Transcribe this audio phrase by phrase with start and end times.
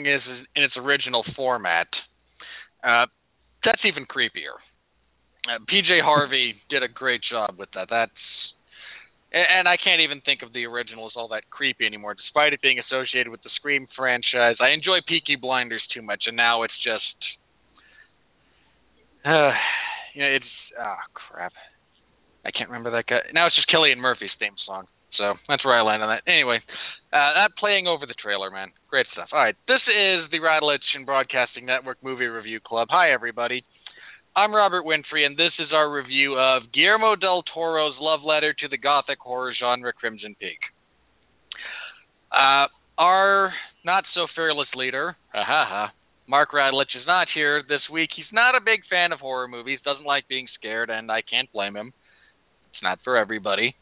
[0.00, 1.88] song is in its original format,
[2.84, 3.06] uh,
[3.64, 4.56] that's even creepier.
[5.48, 7.88] Uh, PJ Harvey did a great job with that.
[7.90, 8.12] That's
[9.32, 12.60] and I can't even think of the original as all that creepy anymore, despite it
[12.60, 14.56] being associated with the Scream franchise.
[14.58, 17.14] I enjoy Peaky Blinders too much, and now it's just,
[19.24, 19.52] uh,
[20.14, 21.52] you know, it's ah oh, crap.
[22.44, 23.20] I can't remember that guy.
[23.32, 24.88] Now it's just Cillian Murphy's theme song.
[25.16, 26.30] So that's where I land on that.
[26.30, 26.60] Anyway,
[27.12, 28.70] uh, that playing over the trailer, man.
[28.88, 29.28] Great stuff.
[29.32, 32.88] All right, this is the Radulich and Broadcasting Network Movie Review Club.
[32.90, 33.64] Hi, everybody.
[34.34, 38.68] I'm Robert Winfree, and this is our review of Guillermo del Toro's love letter to
[38.68, 40.58] the gothic horror genre, Crimson Peak.
[42.30, 42.66] Uh,
[42.96, 43.52] our
[43.84, 45.92] not so fearless leader, ha, ha
[46.28, 48.10] Mark Radulich, is not here this week.
[48.14, 51.50] He's not a big fan of horror movies, doesn't like being scared, and I can't
[51.52, 51.92] blame him.
[52.72, 53.74] It's not for everybody.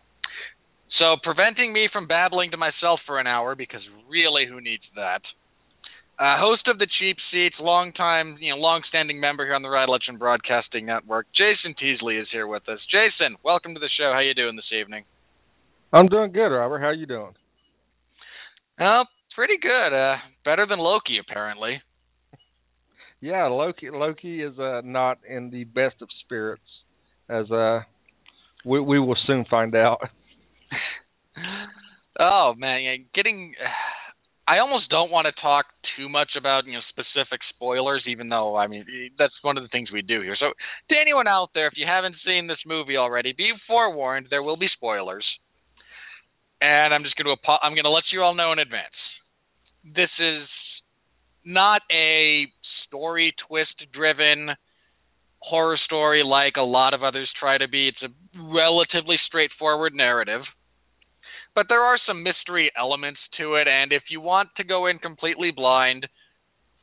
[0.98, 5.22] So, preventing me from babbling to myself for an hour, because really, who needs that?
[6.19, 9.88] Uh, host of the Cheap Seats, long-time, you know, long-standing member here on the Ride
[10.09, 12.81] and Broadcasting Network, Jason Teasley is here with us.
[12.91, 14.10] Jason, welcome to the show.
[14.12, 15.04] How you doing this evening?
[15.92, 16.81] I'm doing good, Robert.
[16.81, 17.34] How you doing?
[18.80, 19.94] Well, pretty good.
[19.94, 21.80] Uh, better than Loki, apparently.
[23.20, 23.91] Yeah, Loki.
[23.91, 26.62] Loki is uh, not in the best of spirits,
[27.28, 27.80] as uh,
[28.65, 30.00] we we will soon find out.
[32.19, 33.54] oh man, getting.
[34.49, 38.56] I almost don't want to talk too much about you know specific spoilers, even though
[38.56, 38.87] I mean
[39.19, 40.37] that's one of the things we do here.
[40.41, 40.47] So
[40.88, 44.56] to anyone out there, if you haven't seen this movie already, be forewarned there will
[44.56, 45.27] be spoilers,
[46.62, 48.97] and I'm just going to I'm going to let you all know in advance.
[49.84, 50.48] This is
[51.44, 52.47] not a
[52.87, 54.56] story twist driven
[55.41, 57.88] horror story like a lot of others try to be.
[57.88, 60.43] It's a relatively straightforward narrative
[61.59, 64.97] but there are some mystery elements to it and if you want to go in
[65.01, 66.07] completely blind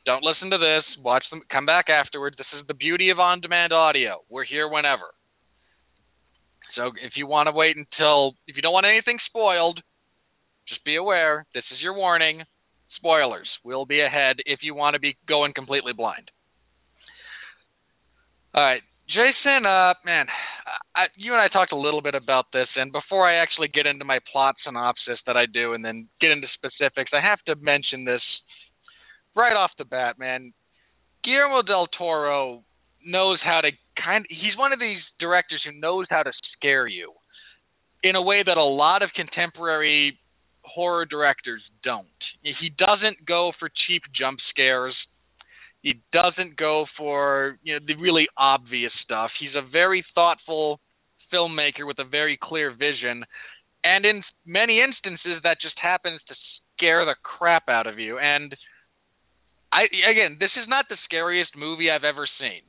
[0.04, 0.84] don't listen to this.
[1.02, 4.20] Watch them come back afterwards this is the beauty of on demand audio.
[4.28, 5.06] We're here whenever.
[6.76, 9.80] So if you want to wait until if you don't want anything spoiled
[10.68, 12.42] just be aware this is your warning.
[12.96, 16.30] Spoilers We'll be ahead if you want to be going completely blind.
[18.54, 20.26] All right Jason, uh, man,
[20.94, 23.86] I, you and I talked a little bit about this, and before I actually get
[23.86, 27.54] into my plot synopsis that I do, and then get into specifics, I have to
[27.56, 28.22] mention this
[29.34, 30.52] right off the bat, man.
[31.22, 32.62] Guillermo del Toro
[33.04, 33.70] knows how to
[34.02, 34.26] kind.
[34.28, 37.12] He's one of these directors who knows how to scare you
[38.02, 40.18] in a way that a lot of contemporary
[40.62, 42.06] horror directors don't.
[42.42, 44.94] He doesn't go for cheap jump scares
[45.82, 49.30] he doesn't go for you know the really obvious stuff.
[49.38, 50.80] He's a very thoughtful
[51.32, 53.24] filmmaker with a very clear vision,
[53.84, 56.34] and in many instances that just happens to
[56.76, 58.18] scare the crap out of you.
[58.18, 58.54] And
[59.72, 62.62] I again, this is not the scariest movie I've ever seen,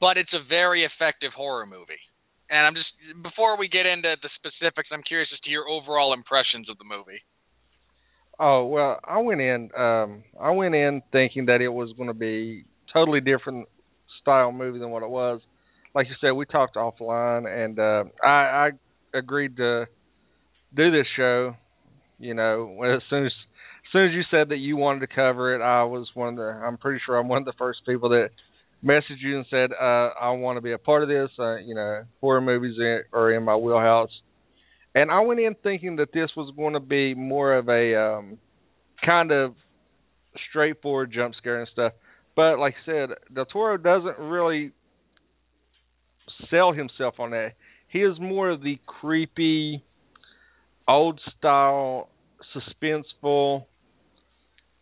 [0.00, 2.02] but it's a very effective horror movie.
[2.50, 2.90] And I'm just
[3.22, 6.84] before we get into the specifics, I'm curious as to your overall impressions of the
[6.84, 7.22] movie.
[8.44, 9.70] Oh well, I went in.
[9.78, 13.68] Um, I went in thinking that it was going to be totally different
[14.20, 15.40] style movie than what it was.
[15.94, 18.70] Like you said, we talked offline, and uh, I, I
[19.16, 19.86] agreed to
[20.74, 21.54] do this show.
[22.18, 25.54] You know, as soon as as soon as you said that you wanted to cover
[25.54, 26.42] it, I was one of the.
[26.42, 28.30] I'm pretty sure I'm one of the first people that
[28.84, 31.30] messaged you and said uh, I want to be a part of this.
[31.38, 32.74] Uh, you know, horror movies
[33.12, 34.10] are in my wheelhouse
[34.94, 38.38] and I went in thinking that this was going to be more of a um,
[39.04, 39.54] kind of
[40.50, 41.92] straightforward jump scare and stuff.
[42.36, 44.72] But like I said, Del Toro doesn't really
[46.50, 47.52] sell himself on that.
[47.88, 49.84] He is more of the creepy,
[50.88, 52.08] old style,
[52.54, 53.64] suspenseful,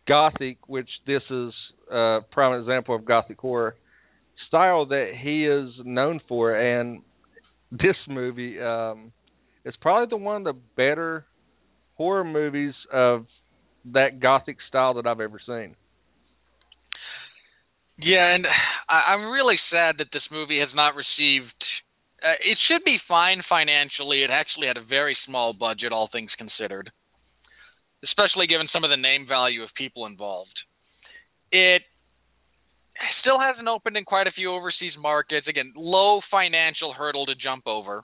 [0.07, 1.53] gothic, which this is
[1.91, 3.75] a prime example of gothic horror
[4.47, 6.55] style that he is known for.
[6.55, 7.01] And
[7.71, 9.11] this movie, um,
[9.65, 11.25] it's probably the one of the better
[11.95, 13.25] horror movies of
[13.93, 15.75] that gothic style that I've ever seen.
[17.97, 18.45] Yeah, and
[18.89, 21.53] I, I'm really sad that this movie has not received.
[22.23, 24.23] Uh, it should be fine financially.
[24.23, 26.91] It actually had a very small budget, all things considered,
[28.03, 30.57] especially given some of the name value of people involved.
[31.51, 31.83] It
[33.21, 35.47] still hasn't opened in quite a few overseas markets.
[35.47, 38.03] Again, low financial hurdle to jump over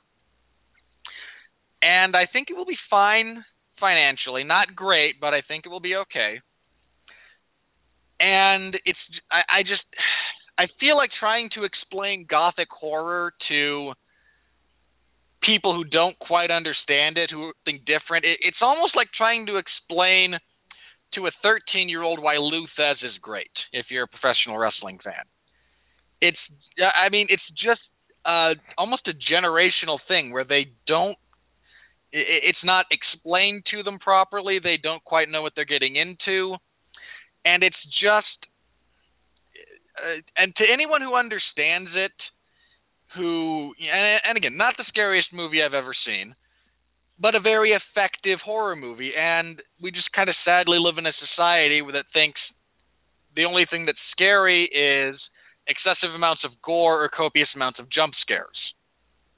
[1.82, 3.44] and I think it will be fine
[3.80, 4.44] financially.
[4.44, 6.42] Not great, but I think it will be okay.
[8.20, 9.00] And it's
[9.32, 9.84] I, I just
[10.58, 13.94] I feel like trying to explain gothic horror to
[15.44, 18.26] people who don't quite understand it, who think different.
[18.26, 20.34] It, it's almost like trying to explain
[21.14, 25.00] to a 13 year old why Lou Thesz is great if you're a professional wrestling
[25.04, 25.24] fan.
[26.20, 26.38] It's
[26.82, 27.82] I mean it's just
[28.26, 31.18] uh, almost a generational thing where they don't
[32.12, 34.60] it's not explained to them properly.
[34.60, 36.56] They don't quite know what they're getting into,
[37.46, 38.48] and it's just
[39.98, 42.12] uh, and to anyone who understands it,
[43.16, 46.36] who and, and again, not the scariest movie I've ever seen,
[47.20, 49.12] but a very effective horror movie.
[49.18, 52.40] And we just kind of sadly live in a society that thinks
[53.36, 55.20] the only thing that's scary is
[55.68, 58.58] excessive amounts of gore or copious amounts of jump scares.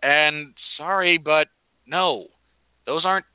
[0.01, 1.47] And sorry, but
[1.85, 2.27] no,
[2.89, 3.25] those aren't.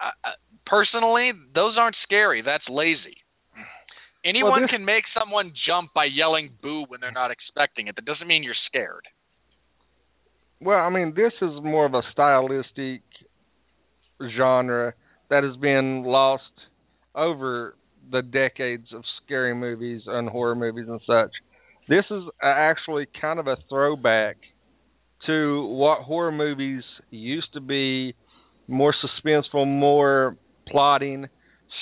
[0.00, 0.30] Uh, uh
[0.66, 2.42] personally, those aren't scary.
[2.42, 3.18] That's lazy.
[4.24, 4.70] Anyone well, this...
[4.70, 7.96] can make someone jump by yelling "boo" when they're not expecting it.
[7.96, 9.06] That doesn't mean you're scared.
[10.60, 13.02] Well, I mean, this is more of a stylistic
[14.38, 14.94] genre
[15.28, 16.42] that has been lost
[17.14, 17.76] over
[18.10, 21.30] the decades of scary movies and horror movies and such.
[21.88, 24.36] This is actually kind of a throwback
[25.26, 28.14] to what horror movies used to be
[28.68, 30.36] more suspenseful, more
[30.68, 31.28] plotting,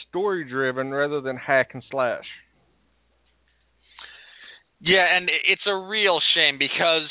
[0.09, 2.25] story driven rather than hack and slash.
[4.81, 7.09] Yeah, and it's a real shame because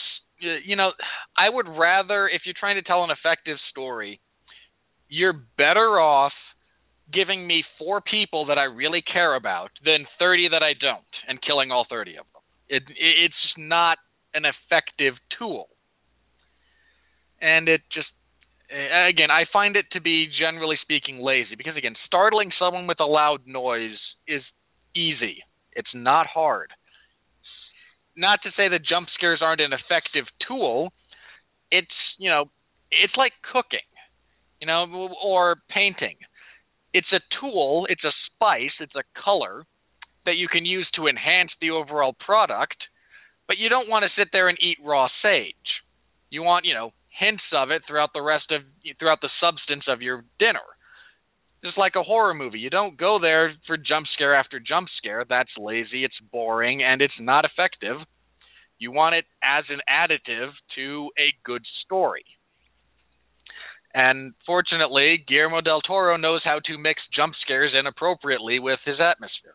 [0.65, 0.91] you know,
[1.37, 4.19] I would rather if you're trying to tell an effective story,
[5.07, 6.33] you're better off
[7.13, 11.39] giving me four people that I really care about than 30 that I don't and
[11.41, 12.41] killing all 30 of them.
[12.69, 13.97] It, it's not
[14.33, 15.67] an effective tool.
[17.41, 18.07] And it just
[18.71, 22.99] Uh, again, I find it to be generally speaking lazy because again, startling someone with
[22.99, 23.97] a loud noise
[24.27, 24.41] is
[24.95, 25.43] easy.
[25.73, 26.71] It's not hard.
[28.15, 30.93] Not to say that jump scares aren't an effective tool.
[31.71, 31.87] It's,
[32.17, 32.45] you know,
[32.91, 33.87] it's like cooking,
[34.59, 36.17] you know, or painting.
[36.93, 39.65] It's a tool, it's a spice, it's a color
[40.25, 42.75] that you can use to enhance the overall product,
[43.47, 45.55] but you don't want to sit there and eat raw sage.
[46.29, 48.61] You want, you know, hints of it throughout the rest of
[48.99, 50.65] throughout the substance of your dinner.
[51.63, 55.23] Just like a horror movie, you don't go there for jump scare after jump scare.
[55.29, 57.97] That's lazy, it's boring, and it's not effective.
[58.79, 62.25] You want it as an additive to a good story.
[63.93, 69.53] And fortunately, Guillermo del Toro knows how to mix jump scares inappropriately with his atmosphere.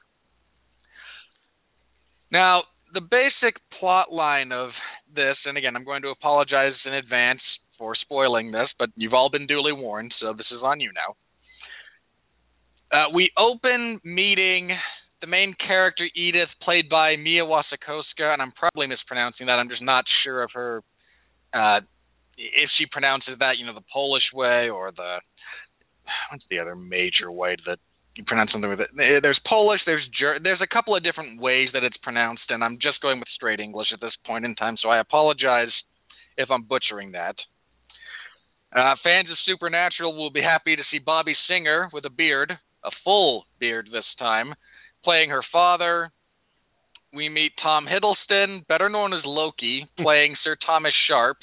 [2.30, 2.64] Now,
[2.96, 4.70] the basic plot line of
[5.14, 7.42] this, and again, I'm going to apologize in advance
[7.76, 11.14] for spoiling this, but you've all been duly warned, so this is on you now.
[12.90, 14.70] Uh, we open meeting
[15.20, 19.58] the main character Edith, played by Mia Wasikowska, and I'm probably mispronouncing that.
[19.58, 20.82] I'm just not sure of her
[21.52, 21.80] uh,
[22.38, 25.18] if she pronounces that, you know, the Polish way or the
[26.30, 27.78] what's the other major way that
[28.24, 28.90] pronounce something with it.
[28.98, 32.62] Eh, there's Polish, there's Ger- there's a couple of different ways that it's pronounced, and
[32.62, 35.72] I'm just going with straight English at this point in time, so I apologize
[36.36, 37.36] if I'm butchering that.
[38.74, 42.52] Uh, fans of Supernatural will be happy to see Bobby Singer with a beard,
[42.84, 44.54] a full beard this time,
[45.04, 46.10] playing her father.
[47.12, 51.38] We meet Tom Hiddleston, better known as Loki, playing Sir Thomas Sharpe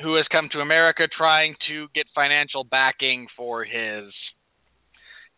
[0.00, 4.12] who has come to America trying to get financial backing for his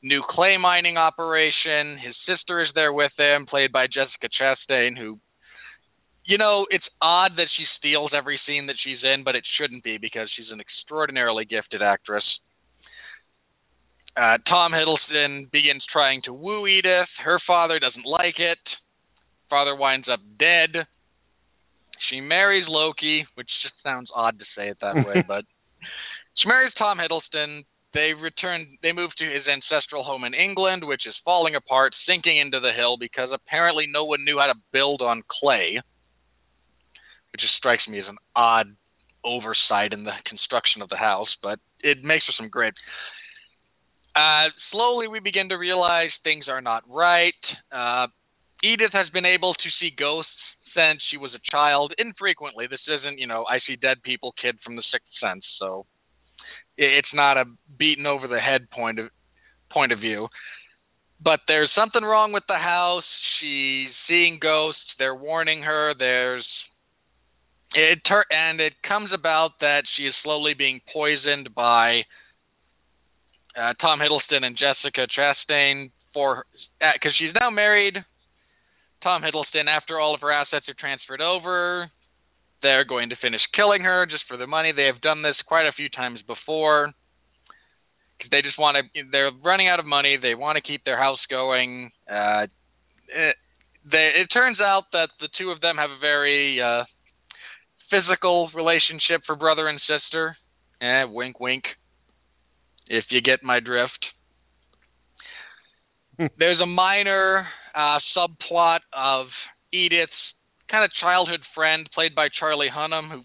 [0.07, 1.99] new clay mining operation.
[1.99, 5.19] His sister is there with him, played by Jessica Chastain, who
[6.27, 9.85] you know, it's odd that she steals every scene that she's in, but it shouldn't
[9.85, 12.25] be because she's an extraordinarily gifted actress.
[14.17, 17.09] Uh, Tom Hiddleston begins trying to woo Edith.
[17.25, 18.59] Her father doesn't like it.
[19.49, 20.87] Father winds up dead.
[22.11, 25.45] She marries Loki, which just sounds odd to say it that way, but
[26.43, 27.65] she marries Tom Hiddleston.
[27.97, 28.77] They return.
[28.83, 32.73] They move to his ancestral home in England, which is falling apart, sinking into the
[32.77, 35.81] hill because apparently no one knew how to build on clay,
[37.33, 38.77] which just strikes me as an odd
[39.25, 41.35] oversight in the construction of the house.
[41.43, 42.75] But it makes for some great.
[44.15, 47.33] Uh, slowly, we begin to realize things are not right.
[47.73, 48.09] Uh,
[48.63, 50.31] Edith has been able to see ghosts
[50.77, 52.67] since she was a child, infrequently.
[52.69, 55.87] This isn't, you know, I see dead people kid from the Sixth Sense, so
[56.77, 57.45] it's not a
[57.79, 59.09] beaten over the head point of
[59.71, 60.29] point of view.
[61.23, 63.05] But there's something wrong with the house.
[63.41, 64.81] She's seeing ghosts.
[64.99, 65.95] They're warning her.
[65.99, 66.47] There's
[67.75, 72.03] it and it comes about that she is slowly being poisoned by
[73.59, 76.45] uh, Tom Hiddleston and Jessica Chastain for
[76.81, 77.97] because uh, she's now married
[79.03, 81.91] Tom Hiddleston, after all of her assets are transferred over,
[82.63, 84.73] they're going to finish killing her just for the money.
[84.73, 86.93] They have done this quite a few times before.
[88.19, 89.03] because they just want to.
[89.11, 90.17] They're running out of money.
[90.21, 91.91] They want to keep their house going.
[92.11, 92.47] Uh,
[93.09, 93.37] it,
[93.91, 96.85] they, it turns out that the two of them have a very uh,
[97.91, 100.37] physical relationship for brother and sister.
[100.81, 101.65] Eh, wink, wink.
[102.89, 104.07] If you get my drift.
[106.39, 109.27] There's a minor uh, subplot of
[109.73, 110.13] Edith's
[110.71, 113.11] kind of childhood friend, played by Charlie Hunnam.
[113.11, 113.23] Who,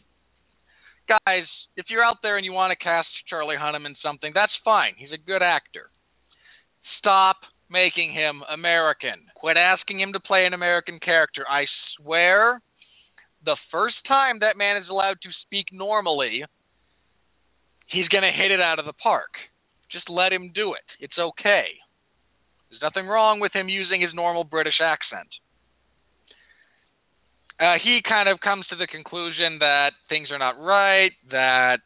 [1.08, 1.46] guys,
[1.76, 4.94] if you're out there and you want to cast Charlie Hunnam in something, that's fine.
[4.98, 5.90] He's a good actor.
[7.00, 7.38] Stop
[7.70, 9.32] making him American.
[9.36, 11.44] Quit asking him to play an American character.
[11.50, 12.62] I swear,
[13.46, 16.44] the first time that man is allowed to speak normally,
[17.88, 19.32] he's going to hit it out of the park.
[19.92, 20.86] Just let him do it.
[21.00, 21.66] It's okay.
[22.70, 25.28] There's nothing wrong with him using his normal British accent.
[27.62, 31.86] Uh, he kind of comes to the conclusion that things are not right, that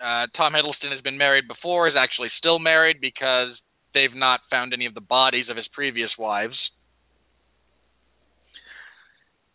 [0.00, 3.48] uh, Tom Hiddleston has been married before, is actually still married because
[3.94, 6.54] they've not found any of the bodies of his previous wives.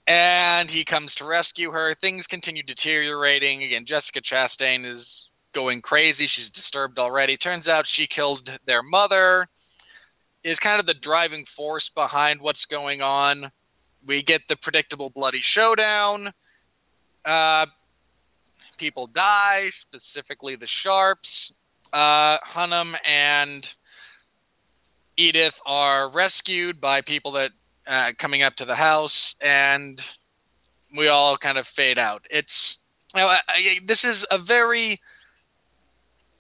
[0.06, 1.96] And he comes to rescue her.
[2.02, 3.64] Things continue deteriorating.
[3.64, 5.06] Again, Jessica Chastain is
[5.56, 6.28] going crazy.
[6.36, 7.38] She's disturbed already.
[7.38, 9.48] Turns out she killed their mother.
[10.44, 13.50] Is kind of the driving force behind what's going on.
[14.08, 16.34] We get the predictable bloody showdown.
[17.26, 17.66] Uh,
[18.78, 21.18] people die, specifically the Sharpes.
[21.94, 23.66] Uh, Hunnam and
[25.18, 27.50] Edith are rescued by people that
[27.88, 30.00] uh, coming up to the house, and
[30.98, 32.24] we all kind of fade out.
[32.30, 32.48] It's
[33.14, 35.00] you know, I, I, this is a very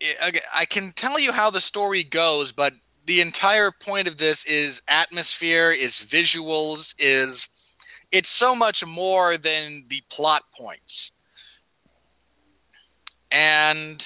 [0.02, 2.74] I can tell you how the story goes, but
[3.08, 7.36] the entire point of this is atmosphere, is visuals, is
[8.14, 10.84] it's so much more than the plot points.
[13.32, 14.00] And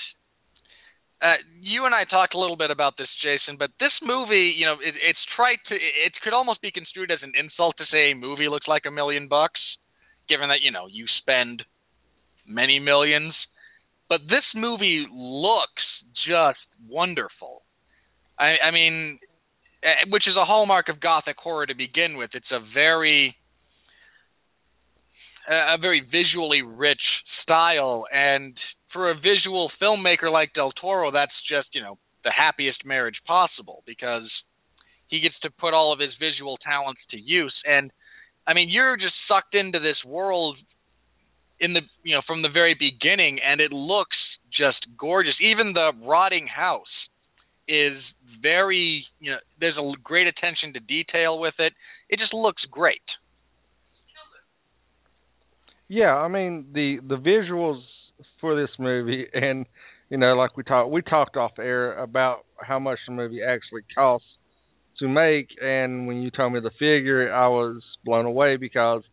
[1.22, 4.66] uh, you and I talked a little bit about this, Jason, but this movie, you
[4.66, 5.76] know, it, it's tried to.
[5.76, 8.92] It could almost be construed as an insult to say a movie looks like a
[8.92, 9.60] million bucks,
[10.30, 11.64] given that you know you spend
[12.48, 13.34] many millions.
[14.08, 15.84] But this movie looks
[16.30, 17.64] just wonderful.
[18.40, 19.20] I, I mean,
[19.84, 22.30] eh, which is a hallmark of gothic horror to begin with.
[22.34, 23.36] It's a very
[25.48, 27.02] a very visually rich
[27.44, 28.56] style and
[28.92, 33.84] for a visual filmmaker like Del Toro, that's just you know the happiest marriage possible
[33.86, 34.30] because
[35.08, 37.54] he gets to put all of his visual talents to use.
[37.66, 37.92] And
[38.46, 40.58] I mean, you're just sucked into this world
[41.60, 44.18] in the you know from the very beginning, and it looks
[44.52, 45.36] just gorgeous.
[45.42, 46.86] Even the rotting house
[47.68, 47.98] is
[48.42, 51.74] very you know there's a great attention to detail with it.
[52.10, 53.02] It just looks great.
[55.90, 57.82] Yeah, I mean the the visuals
[58.42, 59.66] for this movie, and
[60.10, 63.82] you know, like we talked, we talked off air about how much the movie actually
[63.96, 64.28] costs
[65.00, 69.04] to make, and when you told me the figure, I was blown away because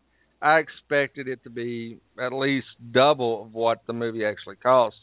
[0.41, 4.97] I expected it to be at least double of what the movie actually cost,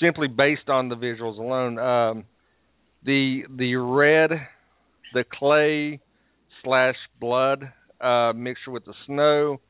[0.00, 1.78] simply based on the visuals alone.
[1.78, 2.24] Um,
[3.04, 4.30] the the red,
[5.14, 6.00] the clay
[6.64, 9.60] slash blood uh, mixture with the snow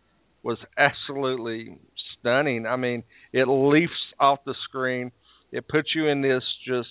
[0.43, 1.79] was absolutely
[2.19, 2.67] stunning.
[2.67, 5.13] I mean, it leaps off the screen.
[5.53, 6.89] It puts you in this just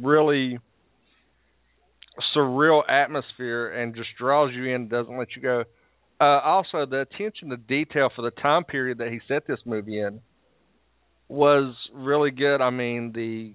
[0.00, 0.58] really
[2.36, 5.64] surreal atmosphere and just draws you in, doesn't let you go.
[6.20, 10.00] Uh, also, the attention to detail for the time period that he set this movie
[10.00, 10.20] in
[11.28, 12.62] was really good.
[12.62, 13.52] I mean, the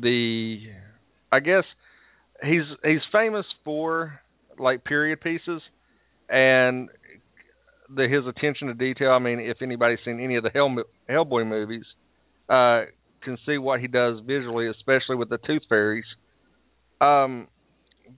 [0.00, 0.58] the
[1.30, 1.64] I guess
[2.42, 4.20] he's he's famous for
[4.58, 5.60] like period pieces,
[6.30, 6.88] and
[7.88, 9.10] the his attention to detail.
[9.10, 10.74] I mean, if anybody's seen any of the Hell,
[11.08, 11.84] Hellboy movies,
[12.48, 12.82] uh,
[13.22, 16.04] can see what he does visually, especially with the Tooth Fairies.
[17.00, 17.48] Um,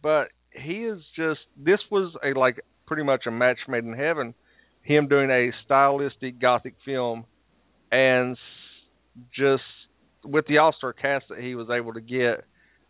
[0.02, 4.34] but he is just this was a like pretty much a match made in heaven.
[4.82, 7.24] Him doing a stylistic gothic film,
[7.90, 8.36] and
[9.34, 9.62] just
[10.24, 12.44] with the all star cast that he was able to get.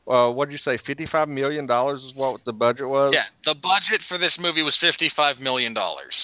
[0.09, 0.79] Uh, what did you say?
[0.87, 3.13] Fifty-five million dollars is what the budget was.
[3.13, 6.15] Yeah, the budget for this movie was fifty-five million dollars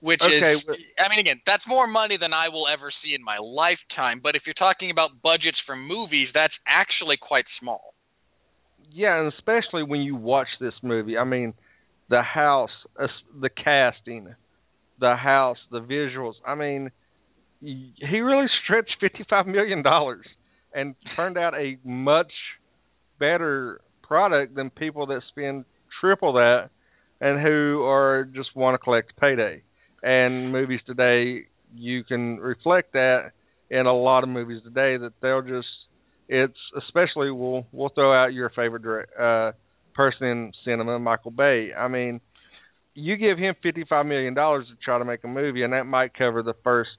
[0.00, 0.62] which okay, is
[0.98, 4.36] I mean again, that's more money than I will ever see in my lifetime, but
[4.36, 7.94] if you're talking about budgets for movies, that's actually quite small.
[8.92, 11.18] Yeah, and especially when you watch this movie.
[11.18, 11.54] I mean,
[12.08, 12.70] the house,
[13.38, 14.34] the casting,
[15.00, 16.34] the house, the visuals.
[16.46, 16.90] I mean,
[17.60, 20.26] he really stretched 55 million dollars
[20.72, 22.32] and turned out a much
[23.18, 25.64] better product than people that spend
[26.00, 26.70] triple that
[27.20, 29.62] and who are just want to collect payday
[30.02, 33.32] and movies today you can reflect that
[33.70, 35.68] in a lot of movies today that they'll just
[36.28, 39.52] it's especially we'll we'll throw out your favorite uh,
[39.94, 41.70] person in cinema, Michael Bay.
[41.76, 42.20] I mean,
[42.94, 45.84] you give him fifty five million dollars to try to make a movie, and that
[45.84, 46.90] might cover the first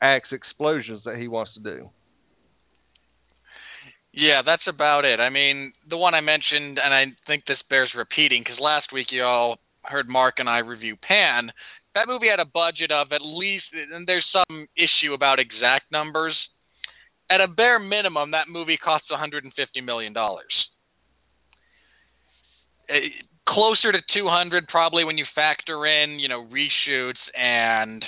[0.00, 1.90] axe explosions that he wants to do.
[4.12, 5.20] Yeah, that's about it.
[5.20, 9.08] I mean, the one I mentioned, and I think this bears repeating because last week
[9.10, 11.50] you all heard Mark and I review Pan.
[11.96, 16.36] That movie had a budget of at least, and there's some issue about exact numbers.
[17.30, 19.48] At a bare minimum, that movie costs 150
[19.80, 20.52] million dollars.
[22.90, 23.08] Eh,
[23.48, 28.04] closer to 200 probably when you factor in, you know, reshoots and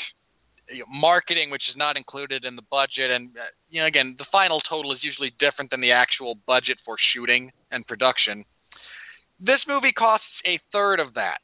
[0.86, 4.60] marketing, which is not included in the budget, and uh, you know, again, the final
[4.68, 8.44] total is usually different than the actual budget for shooting and production.
[9.40, 11.40] This movie costs a third of that,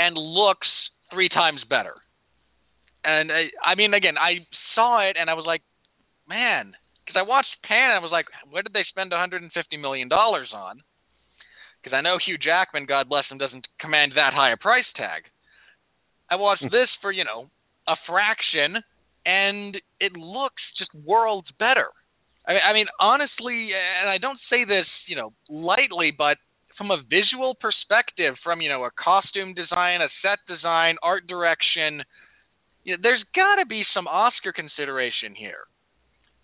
[0.00, 0.68] and looks
[1.12, 1.94] three times better.
[3.04, 5.62] And I, I mean, again, I saw it and I was like,
[6.28, 6.72] man,
[7.04, 10.48] because I watched Pan, and I was like, what did they spend 150 million dollars
[10.54, 10.80] on?
[11.82, 15.24] Because I know Hugh Jackman, God bless him, doesn't command that high a price tag.
[16.30, 16.72] I watched hmm.
[16.72, 17.50] this for, you know,
[17.88, 18.82] a fraction
[19.26, 21.88] and it looks just worlds better.
[22.46, 26.36] I mean, I mean honestly, and I don't say this, you know, lightly, but
[26.80, 32.02] from a visual perspective, from, you know, a costume design, a set design, art direction,
[32.84, 35.68] you know, there's got to be some Oscar consideration here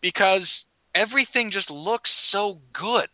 [0.03, 0.43] because
[0.95, 3.09] everything just looks so good.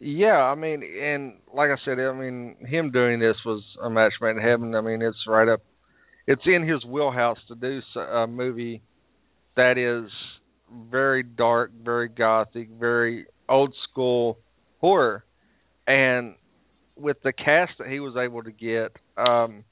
[0.00, 4.14] Yeah, I mean, and like I said, I mean, him doing this was a match
[4.22, 4.74] made in heaven.
[4.74, 5.60] I mean, it's right up,
[6.26, 8.80] it's in his wheelhouse to do a movie
[9.56, 10.10] that is
[10.90, 14.38] very dark, very gothic, very old school
[14.86, 15.24] horror,
[15.88, 16.36] and
[16.96, 19.64] with the cast that he was able to get, um,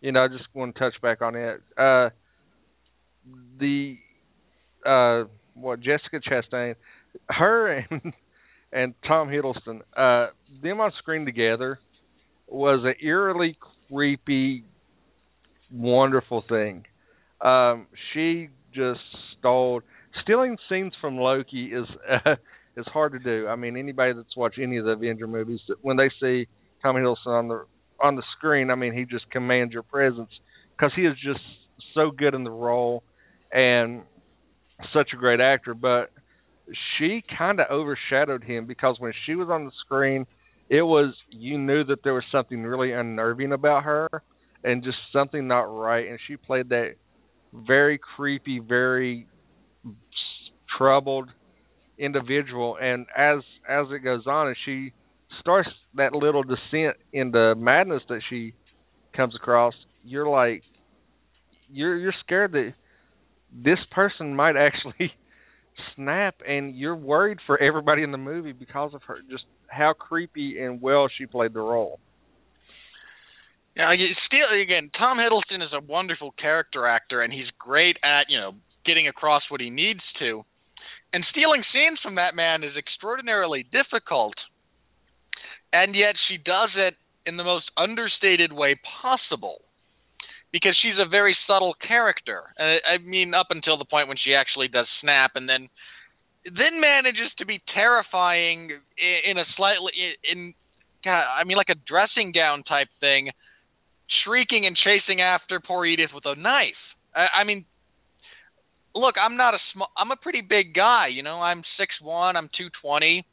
[0.00, 1.60] you know, I just want to touch back on it.
[1.76, 2.08] Uh,
[3.60, 3.98] the
[4.86, 6.74] uh, what Jessica Chastain,
[7.28, 8.12] her and
[8.72, 10.28] and Tom Hiddleston, uh,
[10.62, 11.78] them on screen together
[12.48, 13.58] was an eerily
[13.90, 14.64] creepy,
[15.70, 16.86] wonderful thing.
[17.42, 19.00] Um, she just
[19.38, 19.82] stole
[20.22, 21.86] stealing scenes from Loki is
[22.26, 22.36] uh,
[22.76, 23.46] is hard to do.
[23.48, 26.46] I mean, anybody that's watched any of the Avenger movies, when they see
[26.82, 27.66] Tom Hiddleston on the
[28.00, 30.30] on the screen, I mean, he just commands your presence
[30.76, 31.40] because he is just
[31.94, 33.04] so good in the role
[33.52, 34.02] and
[34.92, 35.74] such a great actor.
[35.74, 36.10] But
[36.96, 40.26] she kind of overshadowed him because when she was on the screen,
[40.68, 44.08] it was you knew that there was something really unnerving about her
[44.64, 46.94] and just something not right and she played that
[47.52, 49.26] very creepy, very
[50.78, 51.28] troubled
[51.98, 54.92] individual and as as it goes on and she
[55.40, 58.54] starts that little descent into madness that she
[59.16, 59.74] comes across,
[60.04, 60.62] you're like
[61.70, 62.72] you're you're scared that
[63.52, 65.12] this person might actually
[65.94, 70.58] snap and you're worried for everybody in the movie because of her just how creepy
[70.58, 71.98] and well she played the role.
[73.76, 73.90] Yeah,
[74.26, 78.52] still again, Tom Hiddleston is a wonderful character actor and he's great at, you know,
[78.84, 80.44] getting across what he needs to.
[81.12, 84.34] And stealing scenes from that man is extraordinarily difficult.
[85.72, 86.94] And yet she does it
[87.26, 89.60] in the most understated way possible
[90.52, 92.42] because she's a very subtle character.
[92.58, 95.68] Uh, I mean, up until the point when she actually does snap, and then
[96.44, 99.92] then manages to be terrifying in, a slightly
[100.30, 100.54] in,
[101.06, 103.30] I mean, like a dressing gown type thing,
[104.24, 106.82] shrieking and chasing after poor Edith with a knife.
[107.14, 107.64] I, I mean,
[108.94, 111.08] look, I'm not a small, I'm a pretty big guy.
[111.08, 113.26] You know, I'm six one, I'm two twenty.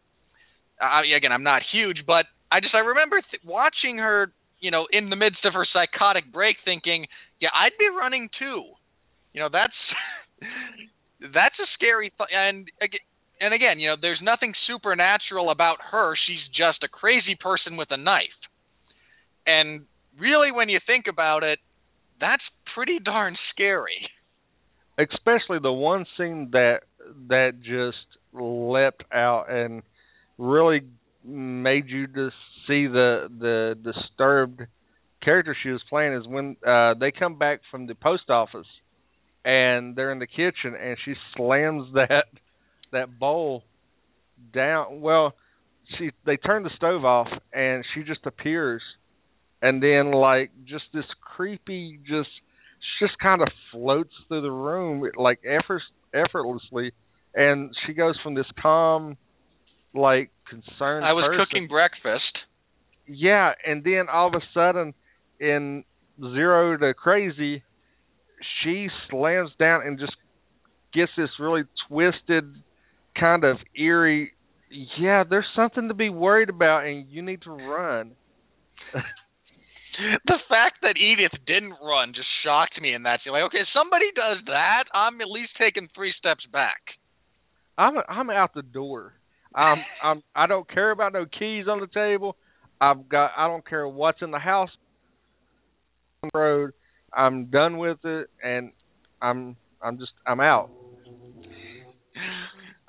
[0.82, 4.88] Uh, again, I'm not huge, but I just I remember th- watching her you know,
[4.92, 7.08] in the midst of her psychotic break, thinking,
[7.40, 8.66] "Yeah, I'd be running too."
[9.34, 9.74] You know, that's
[11.34, 12.70] that's a scary th- and
[13.42, 16.16] and again, you know, there's nothing supernatural about her.
[16.28, 18.28] She's just a crazy person with a knife.
[19.48, 19.86] And
[20.20, 21.60] really, when you think about it,
[22.20, 22.44] that's
[22.76, 24.10] pretty darn scary.
[25.00, 26.82] Especially the one scene that
[27.30, 27.98] that just
[28.34, 29.82] leapt out and
[30.38, 30.82] really
[31.24, 32.36] made you just
[32.68, 34.62] see the the disturbed
[35.24, 38.68] character she was playing is when uh they come back from the post office
[39.46, 42.26] and they're in the kitchen and she slams that
[42.92, 43.64] that bowl
[44.54, 45.02] down.
[45.02, 45.34] Well
[45.98, 48.82] she they turn the stove off and she just appears
[49.62, 52.30] and then like just this creepy just
[53.00, 55.82] just kind of floats through the room like effort,
[56.14, 56.92] effortlessly
[57.36, 59.18] and she goes from this calm
[59.94, 62.38] like concerned I was person, cooking breakfast
[63.10, 64.94] yeah, and then all of a sudden,
[65.40, 65.84] in
[66.20, 67.64] zero to crazy,
[68.62, 70.16] she slams down and just
[70.94, 72.54] gets this really twisted,
[73.20, 74.32] kind of eerie.
[75.00, 78.12] Yeah, there's something to be worried about, and you need to run.
[80.26, 83.34] the fact that Edith didn't run just shocked me in that scene.
[83.34, 86.82] Like, okay, if somebody does that, I'm at least taking three steps back.
[87.78, 89.14] I'm I'm out the door.
[89.54, 92.36] I'm I'm I don't care about no keys on the table.
[92.82, 94.70] I've got I don't care what's in the house
[96.24, 96.72] on the road.
[97.14, 98.72] I'm done with it and
[99.22, 100.70] I'm I'm just I'm out.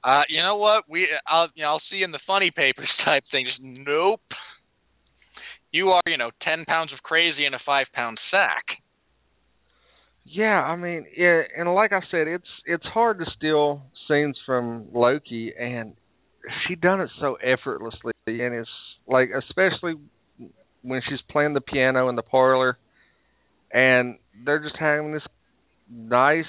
[0.03, 0.85] Uh, you know what?
[0.89, 3.47] We I'll you know, I'll see you in the funny papers type thing.
[3.47, 4.21] Just nope.
[5.73, 8.65] You are, you know, ten pounds of crazy in a five pound sack.
[10.25, 14.89] Yeah, I mean, yeah, and like I said, it's it's hard to steal scenes from
[14.93, 15.95] Loki, and
[16.67, 18.69] she done it so effortlessly, and it's
[19.07, 19.95] like especially
[20.83, 22.79] when she's playing the piano in the parlor,
[23.73, 25.23] and they're just having this
[25.91, 26.45] nice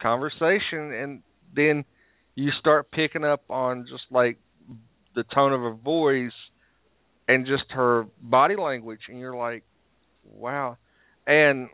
[0.00, 1.22] conversation, and
[1.54, 1.84] then
[2.34, 4.38] you start picking up on just like
[5.14, 6.32] the tone of her voice
[7.28, 9.64] and just her body language, and you're like,
[10.24, 10.76] wow,
[11.26, 11.68] and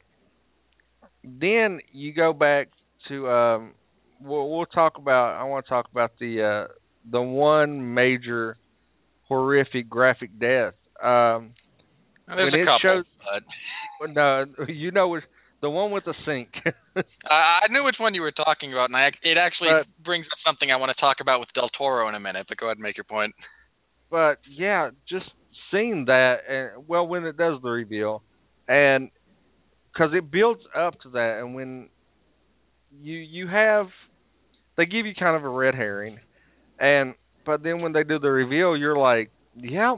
[1.25, 2.69] then you go back
[3.09, 3.73] to um
[4.21, 6.73] we'll, we'll talk about I want to talk about the uh
[7.11, 8.57] the one major
[9.29, 10.75] horrific graphic death.
[11.03, 11.55] Um
[12.27, 13.05] There's when a it couple, shows
[14.01, 15.27] but no you know it's
[15.63, 16.49] the one with the sink.
[16.97, 17.35] I,
[17.69, 20.39] I knew which one you were talking about, and I, it actually But- brings up
[20.47, 22.47] something I want to talk about with Del Toro in a minute.
[22.49, 23.35] But go ahead and make your point.
[24.11, 25.27] but yeah, just
[25.71, 28.23] seeing that and well when it does the reveal
[28.69, 29.11] and
[29.93, 31.89] because it builds up to that and when
[33.01, 33.87] you you have
[34.77, 36.19] they give you kind of a red herring
[36.79, 37.15] and
[37.47, 39.97] but then when they do the reveal you're like yeah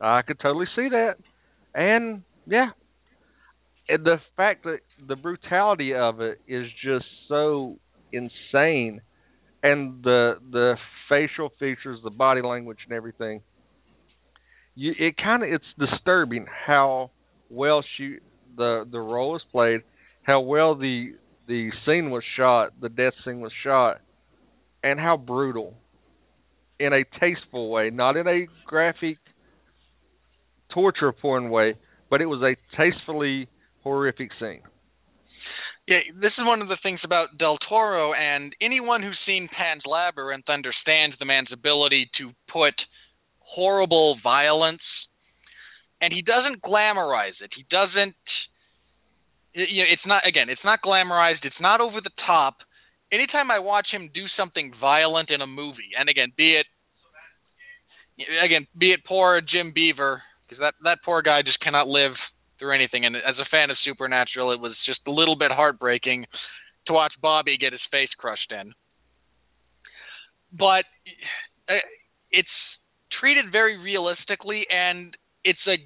[0.00, 1.16] i could totally see that
[1.74, 2.70] and yeah.
[3.88, 7.78] And the fact that the brutality of it is just so
[8.12, 9.00] insane
[9.62, 10.76] and the the
[11.08, 13.40] facial features the body language and everything
[14.78, 17.10] you it kind of it's disturbing how
[17.50, 18.18] well she
[18.56, 19.80] the the role is played,
[20.22, 21.14] how well the
[21.48, 24.00] the scene was shot, the death scene was shot,
[24.84, 25.74] and how brutal
[26.78, 29.18] in a tasteful way, not in a graphic
[30.72, 31.74] torture porn way,
[32.08, 33.48] but it was a tastefully
[33.82, 34.62] horrific scene.
[35.88, 39.82] Yeah, this is one of the things about Del Toro, and anyone who's seen Pan's
[39.86, 42.74] Labyrinth understands the man's ability to put
[43.58, 44.86] horrible violence,
[46.00, 47.50] and he doesn't glamorize it.
[47.56, 48.14] He doesn't.
[49.52, 50.48] You know, it's not again.
[50.48, 51.42] It's not glamorized.
[51.42, 52.58] It's not over the top.
[53.10, 56.66] Anytime I watch him do something violent in a movie, and again, be it
[58.44, 62.12] again, be it poor Jim Beaver, because that that poor guy just cannot live
[62.60, 63.04] through anything.
[63.06, 66.26] And as a fan of Supernatural, it was just a little bit heartbreaking
[66.86, 68.72] to watch Bobby get his face crushed in.
[70.52, 70.84] But
[71.68, 71.82] uh,
[72.30, 72.48] it's
[73.20, 75.76] treated very realistically, and it's a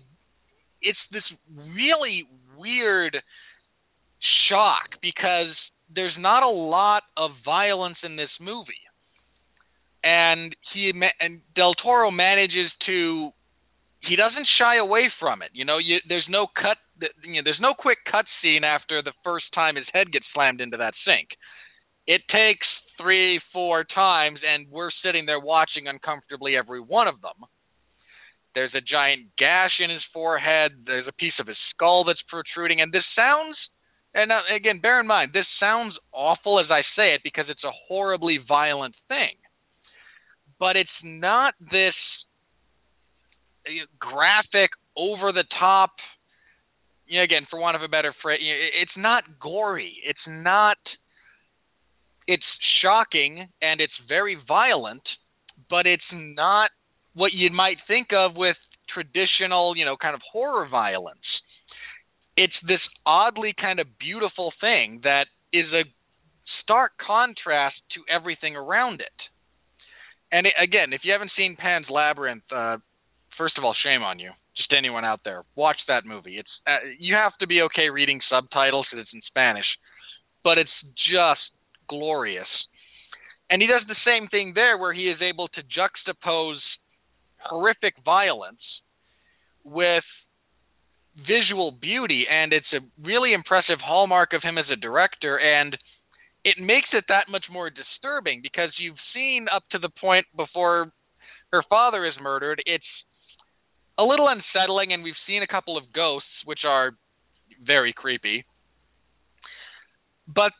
[0.80, 1.22] it's this
[1.74, 2.24] really
[2.58, 3.16] weird
[4.48, 5.54] shock because
[5.94, 8.82] there's not a lot of violence in this movie
[10.04, 13.30] and he and Del Toro manages to
[14.00, 15.50] he doesn't shy away from it.
[15.52, 16.78] You know, you, there's no cut.
[17.22, 20.60] You know, there's no quick cut scene after the first time his head gets slammed
[20.60, 21.28] into that sink.
[22.06, 22.66] It takes
[23.02, 27.48] three, four times, and we're sitting there watching uncomfortably every one of them.
[28.54, 30.84] There's a giant gash in his forehead.
[30.86, 33.56] There's a piece of his skull that's protruding, and this sounds.
[34.14, 37.72] And again, bear in mind, this sounds awful as I say it because it's a
[37.88, 39.36] horribly violent thing
[40.62, 41.94] but it's not this
[43.98, 45.90] graphic, over the top.
[47.08, 48.38] You know, again, for want of a better phrase,
[48.80, 49.96] it's not gory.
[50.06, 50.76] It's not.
[52.26, 52.44] It's
[52.82, 55.02] shocking and it's very violent,
[55.68, 56.70] but it's not
[57.14, 58.56] what you might think of with
[58.92, 61.18] traditional, you know, kind of horror violence.
[62.36, 65.84] It's this oddly kind of beautiful thing that is a
[66.62, 69.12] stark contrast to everything around it.
[70.30, 72.78] And it, again, if you haven't seen Pan's Labyrinth, uh,
[73.36, 74.30] first of all, shame on you.
[74.56, 76.38] Just anyone out there, watch that movie.
[76.38, 79.64] It's uh, you have to be okay reading subtitles because it's in Spanish,
[80.44, 80.76] but it's
[81.08, 81.40] just
[81.92, 82.48] glorious.
[83.50, 86.64] And he does the same thing there, where he is able to juxtapose
[87.38, 88.64] horrific violence
[89.62, 90.04] with
[91.26, 95.38] visual beauty, and it's a really impressive hallmark of him as a director.
[95.38, 95.76] And
[96.44, 100.90] it makes it that much more disturbing because you've seen up to the point before
[101.52, 102.62] her father is murdered.
[102.64, 102.92] It's
[103.98, 106.92] a little unsettling, and we've seen a couple of ghosts, which are
[107.62, 108.46] very creepy.
[110.26, 110.52] But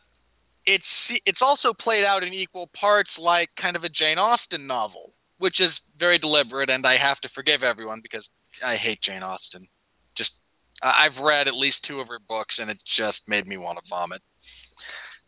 [0.66, 0.84] it's
[1.26, 5.56] it's also played out in equal parts like kind of a Jane Austen novel, which
[5.60, 8.24] is very deliberate, and I have to forgive everyone because
[8.64, 9.66] I hate Jane Austen.
[10.16, 10.30] Just
[10.82, 13.84] I've read at least two of her books, and it just made me want to
[13.88, 14.22] vomit.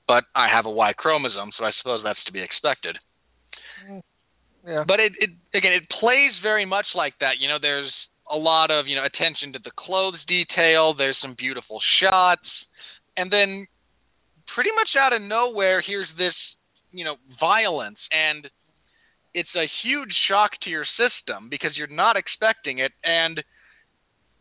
[0.06, 2.98] But I have a Y chromosome, so I suppose that's to be expected.
[3.88, 4.02] Mm,
[4.66, 4.84] yeah.
[4.86, 7.40] But it, it again, it plays very much like that.
[7.40, 7.92] You know, there's
[8.30, 10.94] a lot of you know attention to the clothes detail.
[10.94, 12.46] There's some beautiful shots,
[13.16, 13.66] and then
[14.54, 16.34] pretty much out of nowhere, here's this
[16.92, 18.48] you know violence, and
[19.34, 23.42] it's a huge shock to your system because you're not expecting it, and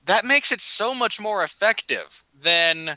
[0.07, 2.07] that makes it so much more effective
[2.43, 2.89] than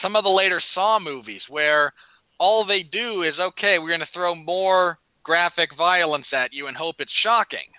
[0.00, 1.92] some of the later Saw movies where
[2.38, 6.76] all they do is okay, we're going to throw more graphic violence at you and
[6.76, 7.70] hope it's shocking.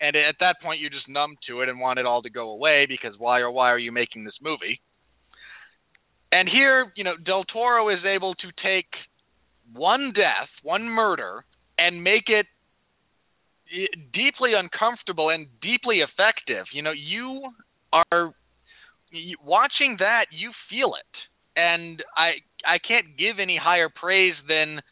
[0.00, 2.50] And at that point, you're just numb to it and want it all to go
[2.50, 4.80] away because why or why are you making this movie?
[6.32, 8.86] And here, you know, Del Toro is able to take
[9.72, 11.44] one death, one murder,
[11.78, 12.46] and make it
[14.12, 16.66] deeply uncomfortable and deeply effective.
[16.72, 17.42] You know, you
[17.92, 18.34] are
[19.44, 21.58] watching that, you feel it.
[21.58, 24.82] And I I can't give any higher praise than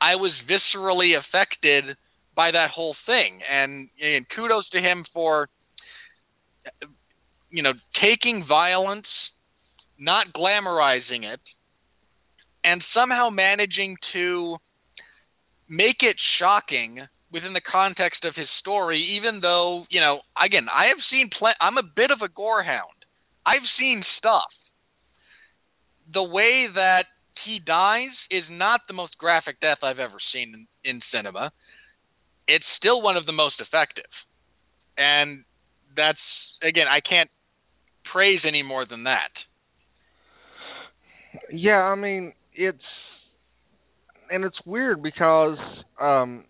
[0.00, 1.96] I was viscerally affected
[2.34, 3.40] by that whole thing.
[3.50, 5.48] And, and kudos to him for
[7.50, 9.06] you know, taking violence,
[9.98, 11.40] not glamorizing it,
[12.64, 14.56] and somehow managing to
[15.68, 20.86] make it shocking within the context of his story even though, you know, again, I
[20.86, 23.04] have seen pl- I'm a bit of a gore hound.
[23.44, 24.50] I've seen stuff.
[26.12, 27.06] The way that
[27.44, 31.52] he dies is not the most graphic death I've ever seen in, in cinema.
[32.48, 34.10] It's still one of the most effective.
[34.96, 35.44] And
[35.96, 36.18] that's
[36.62, 37.30] again, I can't
[38.12, 39.30] praise any more than that.
[41.52, 42.78] Yeah, I mean, it's
[44.30, 45.58] and it's weird because
[46.00, 46.44] um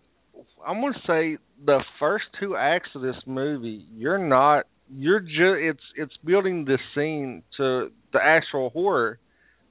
[0.66, 5.83] I'm to say the first two acts of this movie, you're not you're just it's
[5.96, 9.18] it's building the scene to the actual horror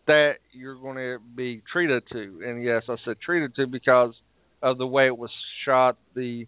[0.07, 2.41] that you're going to be treated to.
[2.45, 4.13] And yes, I said treated to because
[4.61, 5.31] of the way it was
[5.65, 6.47] shot, the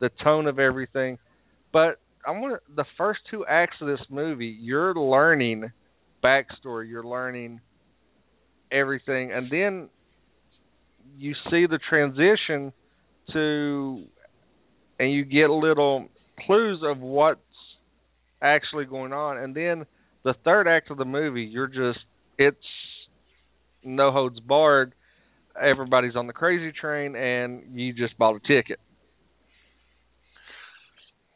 [0.00, 1.18] the tone of everything.
[1.72, 5.70] But I'm gonna the first two acts of this movie, you're learning
[6.22, 7.60] backstory, you're learning
[8.74, 9.88] everything, and then
[11.16, 12.72] you see the transition
[13.32, 14.04] to,
[14.98, 16.08] and you get little
[16.44, 17.40] clues of what's
[18.42, 19.86] actually going on, and then
[20.24, 22.04] the third act of the movie, you're just
[22.38, 22.56] it's
[23.84, 24.92] no holds barred.
[25.60, 28.80] Everybody's on the crazy train, and you just bought a ticket.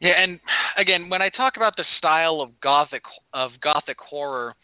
[0.01, 0.39] Yeah, and
[0.77, 4.55] again, when I talk about the style of gothic of gothic horror,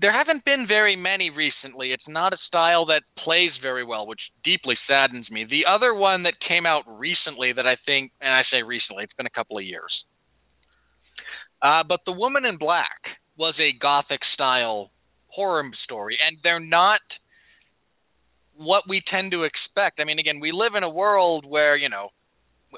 [0.00, 1.92] there haven't been very many recently.
[1.92, 5.44] It's not a style that plays very well, which deeply saddens me.
[5.44, 9.12] The other one that came out recently that I think, and I say recently, it's
[9.12, 9.92] been a couple of years.
[11.60, 13.00] Uh, but The Woman in Black
[13.36, 14.90] was a gothic style
[15.28, 17.00] horror story, and they're not
[18.56, 20.00] what we tend to expect.
[20.00, 22.08] I mean, again, we live in a world where you know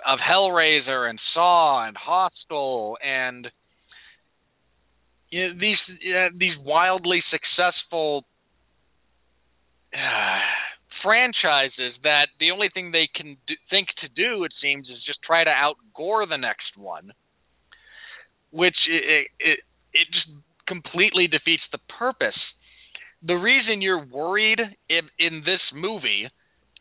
[0.06, 3.48] of Hellraiser and Saw and Hostel and
[5.32, 5.78] you know, these
[6.14, 8.24] uh, these wildly successful
[9.94, 10.38] uh,
[11.02, 15.20] franchises that the only thing they can do, think to do, it seems, is just
[15.26, 17.12] try to outgore the next one,
[18.50, 19.60] which it, it
[19.94, 20.28] it just
[20.68, 22.38] completely defeats the purpose.
[23.22, 26.28] The reason you're worried in, in this movie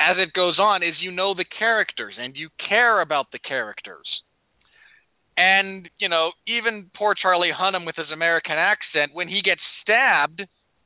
[0.02, 4.08] as it goes on is you know the characters and you care about the characters.
[5.42, 10.44] And, you know, even poor Charlie Hunnam with his American accent, when he gets stabbed,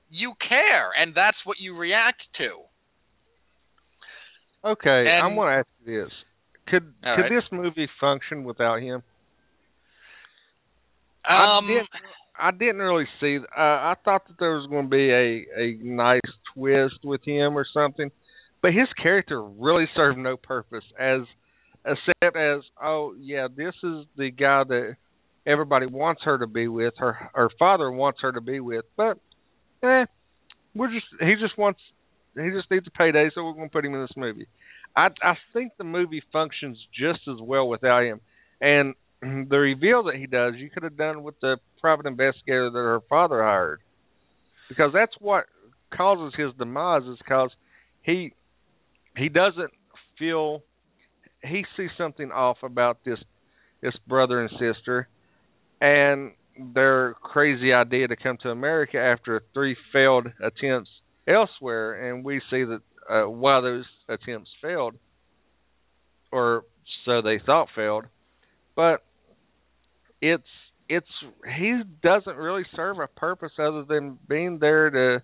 [0.10, 2.52] you care, and that's what you react to.
[4.70, 6.12] Okay, And- I'm going to ask you this:
[6.68, 7.30] Could could right.
[7.30, 9.04] this movie function without him?
[11.28, 11.90] Um, I didn't,
[12.40, 13.38] I didn't really see.
[13.38, 16.22] Uh, I thought that there was going to be a a nice
[16.54, 18.10] twist with him or something,
[18.62, 21.22] but his character really served no purpose as
[21.86, 24.96] except as oh yeah, this is the guy that
[25.46, 26.94] everybody wants her to be with.
[26.98, 29.18] Her her father wants her to be with, but
[29.84, 30.06] eh,
[30.74, 31.80] we're just he just wants
[32.36, 34.48] he just needs a payday, so we're going to put him in this movie.
[34.96, 38.22] I I think the movie functions just as well without him,
[38.60, 38.96] and
[39.50, 43.00] the reveal that he does, you could have done with the private investigator that her
[43.10, 43.82] father hired,
[44.70, 45.46] because that's what
[45.96, 47.04] causes his demise.
[47.04, 47.52] Is because
[48.02, 48.34] he
[49.18, 49.72] he doesn't
[50.18, 50.64] feel
[51.46, 53.20] he sees something off about this
[53.82, 55.08] this brother and sister,
[55.80, 56.32] and
[56.74, 60.90] their crazy idea to come to America after three failed attempts
[61.28, 64.96] elsewhere, and we see that uh, while those attempts failed,
[66.32, 66.64] or
[67.06, 68.06] so they thought failed,
[68.76, 69.04] but
[70.22, 70.44] it's
[70.88, 71.08] it's
[71.58, 75.24] he doesn't really serve a purpose other than being there to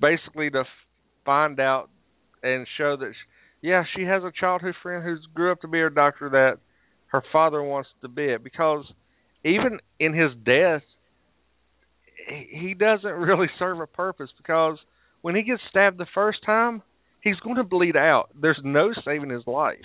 [0.00, 0.64] basically to
[1.24, 1.90] find out
[2.42, 3.12] and show that
[3.62, 6.58] yeah she has a childhood friend who's grew up to be her doctor that
[7.08, 8.84] her father wants to be it because
[9.44, 10.82] even in his death
[12.50, 14.78] he doesn't really serve a purpose because
[15.22, 16.82] when he gets stabbed the first time
[17.22, 19.78] he's going to bleed out there's no saving his life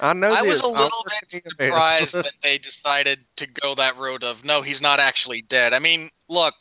[0.00, 0.32] I know.
[0.32, 4.62] I was a little bit surprised that they decided to go that road of no,
[4.62, 5.74] he's not actually dead.
[5.74, 6.54] I mean, look,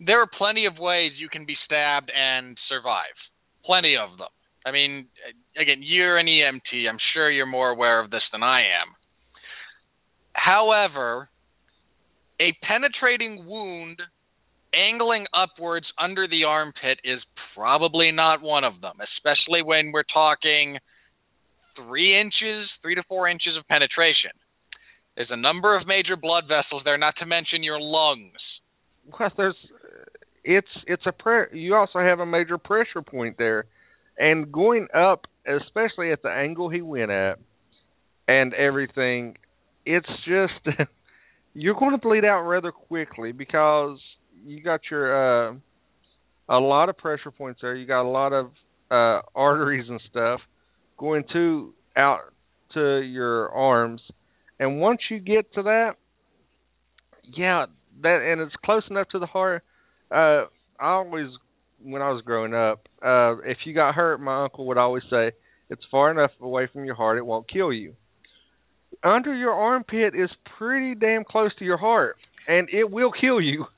[0.00, 3.14] there are plenty of ways you can be stabbed and survive.
[3.64, 4.34] Plenty of them.
[4.68, 5.06] I mean,
[5.58, 6.88] again, you're an EMT.
[6.88, 8.94] I'm sure you're more aware of this than I am.
[10.34, 11.30] However,
[12.38, 14.00] a penetrating wound
[14.74, 17.20] angling upwards under the armpit is
[17.56, 20.76] probably not one of them, especially when we're talking
[21.74, 24.32] three inches, three to four inches of penetration.
[25.16, 28.38] There's a number of major blood vessels there, not to mention your lungs.
[29.18, 29.56] Well, there's
[30.44, 33.64] it's it's a pre- you also have a major pressure point there,
[34.18, 37.38] and going up, especially at the angle he went at,
[38.26, 39.36] and everything,
[39.86, 40.78] it's just
[41.54, 43.98] you're going to bleed out rather quickly because
[44.44, 45.54] you got your uh,
[46.48, 47.74] a lot of pressure points there.
[47.74, 48.46] You got a lot of
[48.90, 50.40] uh, arteries and stuff
[50.96, 52.32] going to out
[52.74, 54.00] to your arms,
[54.58, 55.92] and once you get to that,
[57.36, 57.66] yeah,
[58.02, 59.62] that and it's close enough to the heart.
[60.10, 60.44] Uh,
[60.80, 61.26] I always,
[61.82, 65.32] when I was growing up, uh, if you got hurt, my uncle would always say,
[65.70, 67.96] "It's far enough away from your heart; it won't kill you."
[69.02, 73.68] Under your armpit is pretty damn close to your heart, and it will kill you.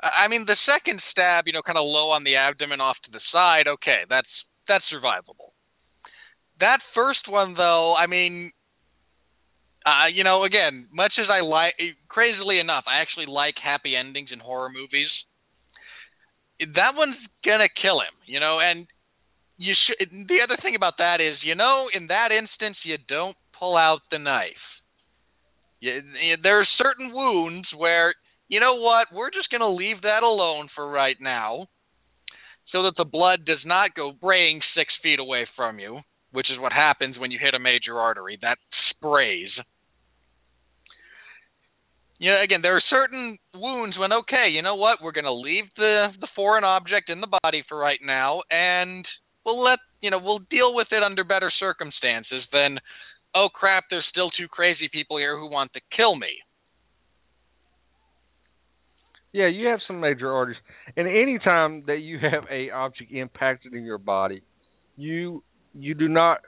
[0.00, 3.10] I mean, the second stab, you know, kind of low on the abdomen, off to
[3.10, 3.66] the side.
[3.66, 4.28] Okay, that's
[4.66, 5.50] that's survivable.
[6.60, 8.52] That first one, though, I mean,
[9.86, 11.74] uh, you know, again, much as I like,
[12.08, 15.08] crazily enough, I actually like happy endings in horror movies.
[16.60, 18.86] That one's gonna kill him, you know, and
[19.56, 20.10] you should.
[20.10, 24.00] The other thing about that is, you know, in that instance, you don't pull out
[24.10, 24.64] the knife.
[25.80, 26.02] You,
[26.42, 28.14] there are certain wounds where,
[28.48, 31.68] you know what, we're just gonna leave that alone for right now,
[32.72, 36.00] so that the blood does not go braying six feet away from you
[36.32, 38.38] which is what happens when you hit a major artery.
[38.40, 38.58] That
[38.90, 39.50] sprays.
[42.18, 45.32] You know, again, there are certain wounds when okay, you know what, we're going to
[45.32, 49.06] leave the the foreign object in the body for right now, and
[49.46, 52.78] we'll let you know we'll deal with it under better circumstances than,
[53.34, 56.42] oh crap, there's still two crazy people here who want to kill me.
[59.32, 60.58] Yeah, you have some major arteries,
[60.96, 64.42] and any time that you have a object impacted in your body,
[64.96, 66.38] you you do not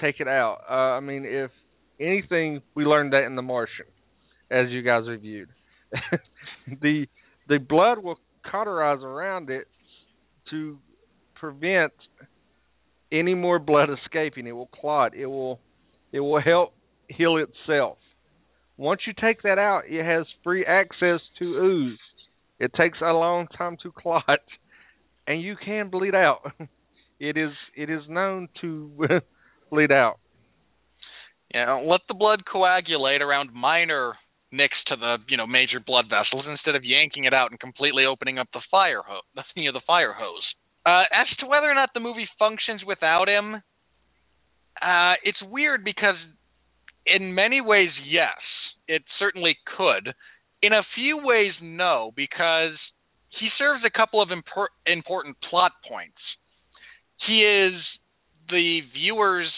[0.00, 0.60] take it out.
[0.70, 1.50] Uh, I mean, if
[2.00, 3.86] anything, we learned that in The Martian,
[4.52, 5.48] as you guys reviewed.
[6.80, 7.06] the
[7.48, 9.66] the blood will cauterize around it
[10.50, 10.78] to
[11.34, 11.92] prevent
[13.10, 14.46] any more blood escaping.
[14.46, 15.14] It will clot.
[15.16, 15.58] It will
[16.12, 16.74] it will help
[17.08, 17.98] heal itself.
[18.76, 21.98] Once you take that out, it has free access to ooze.
[22.58, 24.40] It takes a long time to clot,
[25.26, 26.40] and you can bleed out.
[27.20, 28.90] it is it is known to
[29.70, 30.18] bleed out.
[31.54, 34.14] Yeah, let the blood coagulate around minor
[34.52, 38.04] nicks to the you know major blood vessels instead of yanking it out and completely
[38.04, 39.22] opening up the fire hose,
[39.56, 40.44] you know, the fire hose.
[40.84, 43.54] Uh, as to whether or not the movie functions without him,
[44.82, 46.16] uh, it's weird because
[47.06, 48.38] in many ways, yes,
[48.88, 50.12] it certainly could.
[50.60, 52.74] In a few ways, no, because
[53.40, 56.18] he serves a couple of impor- important plot points
[57.26, 57.74] he is
[58.48, 59.52] the viewer's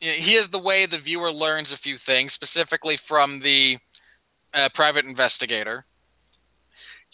[0.00, 3.76] he is the way the viewer learns a few things, specifically from the
[4.54, 5.84] uh, private investigator.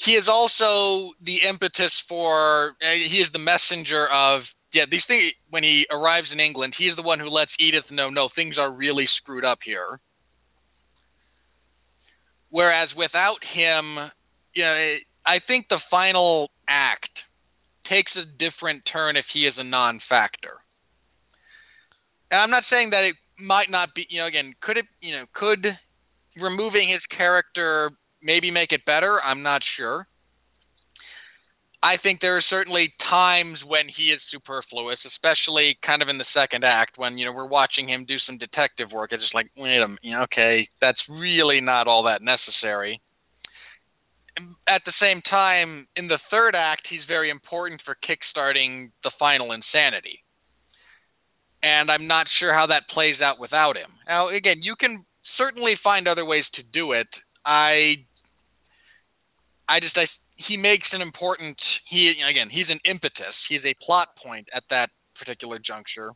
[0.05, 2.75] He is also the impetus for.
[2.83, 4.43] Uh, he is the messenger of.
[4.75, 5.33] Yeah, these things.
[5.51, 8.11] When he arrives in England, he is the one who lets Edith know.
[8.11, 10.01] No, things are really screwed up here.
[12.51, 13.97] Whereas without him,
[14.55, 17.09] you know, I think the final act
[17.89, 20.59] takes a different turn if he is a non-factor.
[22.33, 25.13] And I'm not saying that it might not be, you know, again, could it, you
[25.13, 25.67] know, could
[26.35, 27.91] removing his character
[28.23, 29.21] maybe make it better?
[29.21, 30.07] I'm not sure.
[31.83, 36.25] I think there are certainly times when he is superfluous, especially kind of in the
[36.33, 39.11] second act when you know we're watching him do some detective work.
[39.13, 43.01] It's just like, wait a minute, okay, that's really not all that necessary.
[44.67, 49.53] at the same time, in the third act, he's very important for kickstarting the final
[49.53, 50.23] insanity.
[51.63, 53.91] And I'm not sure how that plays out without him.
[54.09, 55.05] Now, again, you can
[55.39, 57.07] certainly find other ways to do it.
[57.47, 58.05] I,
[59.69, 60.07] I just, I,
[60.49, 61.57] he makes an important.
[61.89, 63.35] He again, he's an impetus.
[63.49, 66.13] He's a plot point at that particular juncture.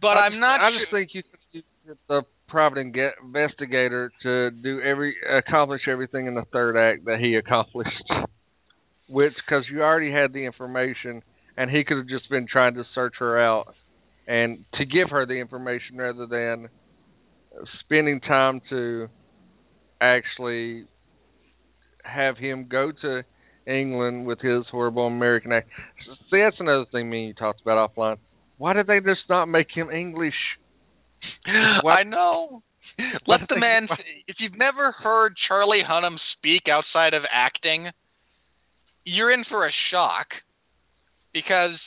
[0.00, 0.60] But I am not.
[0.60, 0.80] I sure.
[0.80, 6.44] just think you could get the private investigator to do every accomplish everything in the
[6.52, 7.90] third act that he accomplished,
[9.08, 11.22] which because you already had the information
[11.60, 13.74] and he could have just been trying to search her out
[14.26, 16.70] and to give her the information rather than
[17.80, 19.08] spending time to
[20.00, 20.86] actually
[22.02, 23.22] have him go to
[23.66, 25.74] England with his horrible American accent.
[26.30, 28.16] See, that's another thing me and you talked about offline.
[28.56, 30.34] Why did they just not make him English?
[31.82, 32.62] What- I know.
[33.26, 33.86] Let the man.
[34.26, 37.88] If you've never heard Charlie Hunnam speak outside of acting,
[39.04, 40.26] you're in for a shock
[41.32, 41.78] because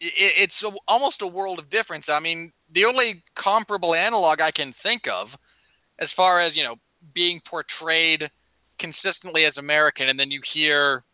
[0.00, 0.10] i-
[0.44, 2.04] it's a, almost a world of difference.
[2.08, 5.28] I mean, the only comparable analog I can think of,
[5.98, 6.76] as far as you know,
[7.14, 8.22] being portrayed
[8.78, 11.04] consistently as American, and then you hear,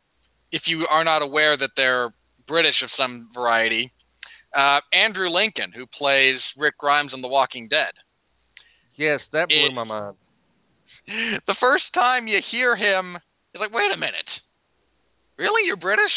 [0.52, 2.12] if you are not aware that they're
[2.46, 3.92] British of some variety,
[4.56, 7.92] uh, Andrew Lincoln, who plays Rick Grimes on The Walking Dead.
[8.96, 10.16] Yes, that blew It- my mind.
[11.46, 13.16] The first time you hear him,
[13.54, 14.28] you're like, wait a minute.
[15.38, 15.64] Really?
[15.66, 16.12] You're British?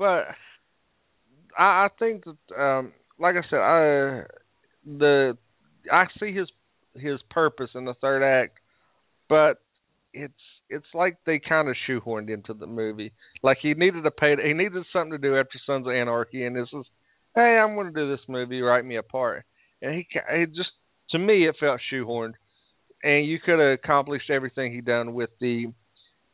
[0.00, 0.28] But
[1.58, 4.22] I, I think that, um, like I said, I
[4.86, 5.36] the
[5.92, 6.48] I see his
[6.94, 8.56] his purpose in the third act,
[9.28, 9.58] but
[10.14, 10.32] it's
[10.70, 13.12] it's like they kind of shoehorned into the movie.
[13.42, 16.56] Like he needed a pay, he needed something to do after Sons of Anarchy, and
[16.56, 16.86] this is,
[17.34, 19.44] hey, I'm going to do this movie, write me a part,
[19.82, 20.70] and he it just
[21.10, 22.32] to me it felt shoehorned,
[23.02, 25.66] and you could have accomplished everything he done with the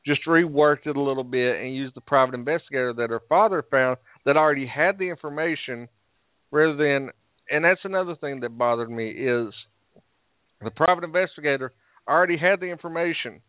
[0.07, 3.97] just reworked it a little bit and used the private investigator that her father found
[4.25, 5.89] that already had the information
[6.51, 7.11] rather than
[7.51, 9.53] and that's another thing that bothered me is
[10.63, 11.73] the private investigator
[12.09, 13.41] already had the information.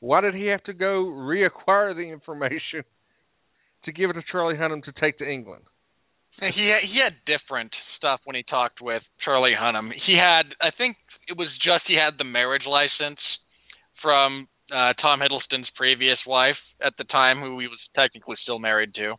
[0.00, 2.84] Why did he have to go reacquire the information
[3.84, 5.64] to give it to Charlie Hunnam to take to England?
[6.40, 9.90] He he had different stuff when he talked with Charlie Hunnam.
[10.06, 10.96] He had, I think
[11.28, 13.20] it was just he had the marriage license
[14.00, 18.94] from uh, Tom Hiddleston's previous wife at the time, who he was technically still married
[18.94, 19.14] to,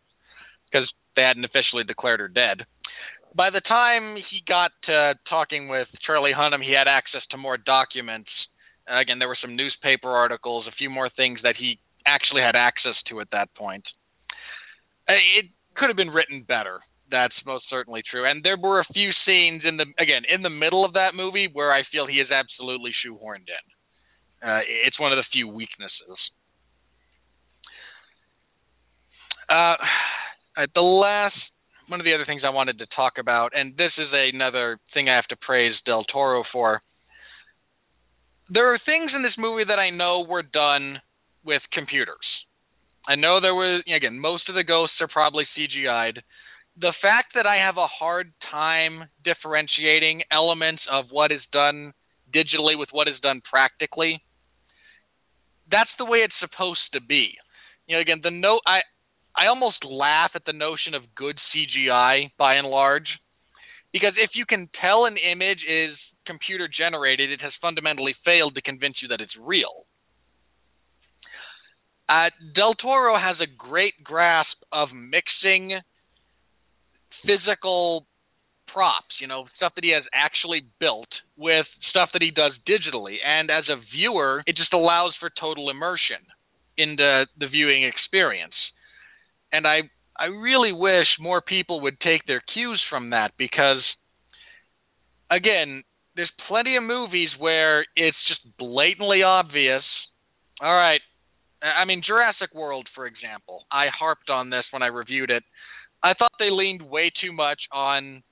[0.70, 2.64] because they hadn't officially declared her dead.
[3.34, 7.56] By the time he got to talking with Charlie Hunnam, he had access to more
[7.56, 8.28] documents.
[8.86, 12.96] Again, there were some newspaper articles, a few more things that he actually had access
[13.08, 13.84] to at that point.
[15.08, 15.46] Uh, It
[15.76, 16.80] could have been written better.
[17.10, 18.28] That's most certainly true.
[18.28, 21.48] And there were a few scenes in the again in the middle of that movie
[21.52, 23.64] where I feel he is absolutely shoehorned in.
[24.42, 26.18] Uh, it's one of the few weaknesses.
[29.48, 29.76] Uh,
[30.74, 31.36] the last
[31.88, 35.08] one of the other things I wanted to talk about, and this is another thing
[35.08, 36.80] I have to praise Del Toro for.
[38.48, 40.98] There are things in this movie that I know were done
[41.44, 42.16] with computers.
[43.06, 46.22] I know there was again most of the ghosts are probably CGI'd.
[46.80, 51.92] The fact that I have a hard time differentiating elements of what is done
[52.34, 54.22] digitally with what is done practically,
[55.72, 57.32] that's the way it's supposed to be.
[57.88, 58.80] You know, again, the note I
[59.34, 63.08] I almost laugh at the notion of good CGI by and large,
[63.92, 65.96] because if you can tell an image is
[66.26, 69.86] computer generated, it has fundamentally failed to convince you that it's real.
[72.08, 75.80] Uh, Del Toro has a great grasp of mixing
[77.24, 78.06] physical
[78.72, 83.16] props, you know, stuff that he has actually built with stuff that he does digitally.
[83.24, 86.18] And as a viewer, it just allows for total immersion
[86.76, 88.54] into the viewing experience.
[89.52, 93.82] And I I really wish more people would take their cues from that because
[95.30, 95.82] again,
[96.16, 99.82] there's plenty of movies where it's just blatantly obvious.
[100.60, 101.00] All right,
[101.62, 103.64] I mean Jurassic World for example.
[103.70, 105.42] I harped on this when I reviewed it.
[106.02, 108.22] I thought they leaned way too much on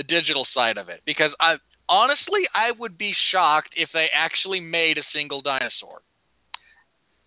[0.00, 4.60] the digital side of it because I honestly I would be shocked if they actually
[4.60, 6.00] made a single dinosaur.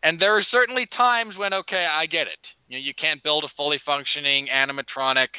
[0.02, 2.42] And there are certainly times when okay, I get it.
[2.68, 5.30] You know, you can't build a fully functioning animatronic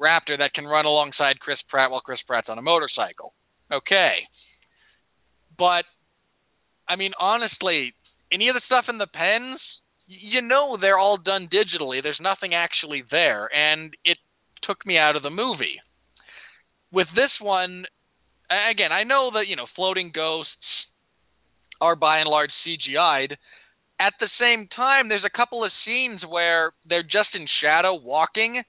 [0.00, 3.32] raptor that can run alongside Chris Pratt while Chris Pratt's on a motorcycle.
[3.72, 4.22] Okay.
[5.58, 5.82] But
[6.88, 7.92] I mean honestly,
[8.30, 9.58] any of the stuff in the pens,
[10.06, 12.00] you know they're all done digitally.
[12.00, 14.18] There's nothing actually there and it
[14.62, 15.82] took me out of the movie.
[16.92, 17.86] With this one
[18.70, 20.50] again, I know that, you know, floating ghosts
[21.80, 23.36] are by and large CGI'd.
[23.98, 28.62] At the same time, there's a couple of scenes where they're just in shadow walking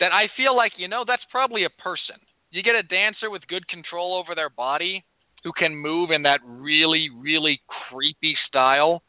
[0.00, 2.16] that I feel like, you know, that's probably a person.
[2.50, 5.04] You get a dancer with good control over their body
[5.44, 9.02] who can move in that really, really creepy style.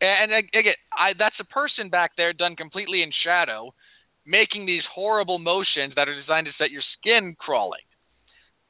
[0.00, 3.74] And again, I, that's a person back there done completely in shadow,
[4.26, 7.86] making these horrible motions that are designed to set your skin crawling.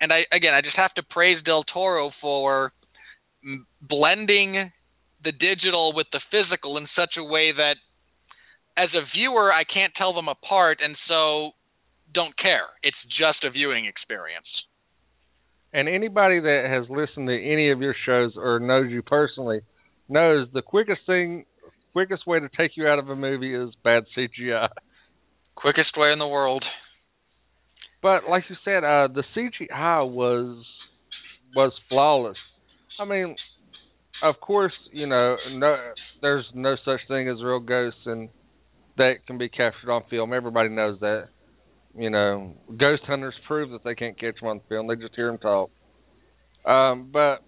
[0.01, 2.73] And I again, I just have to praise Del Toro for
[3.81, 4.71] blending
[5.25, 7.77] the digital with the physical in such a way that
[8.77, 11.53] as a viewer I can't tell them apart and so
[12.13, 12.69] don't care.
[12.83, 14.47] It's just a viewing experience.
[15.73, 19.61] And anybody that has listened to any of your shows or knows you personally
[20.09, 21.47] knows the quickest thing
[21.93, 24.69] quickest way to take you out of a movie is bad CGI.
[25.57, 26.65] Quickest way in the world.
[28.03, 30.65] But like you said, uh the CGI was
[31.55, 32.37] was flawless.
[33.01, 33.35] I mean,
[34.23, 35.77] of course, you know, no,
[36.23, 38.29] there's no such thing as real ghosts, and
[38.97, 40.33] that can be captured on film.
[40.33, 41.29] Everybody knows that.
[41.99, 45.29] You know, ghost hunters prove that they can't catch them on film; they just hear
[45.29, 45.71] them talk.
[46.67, 47.43] Um, but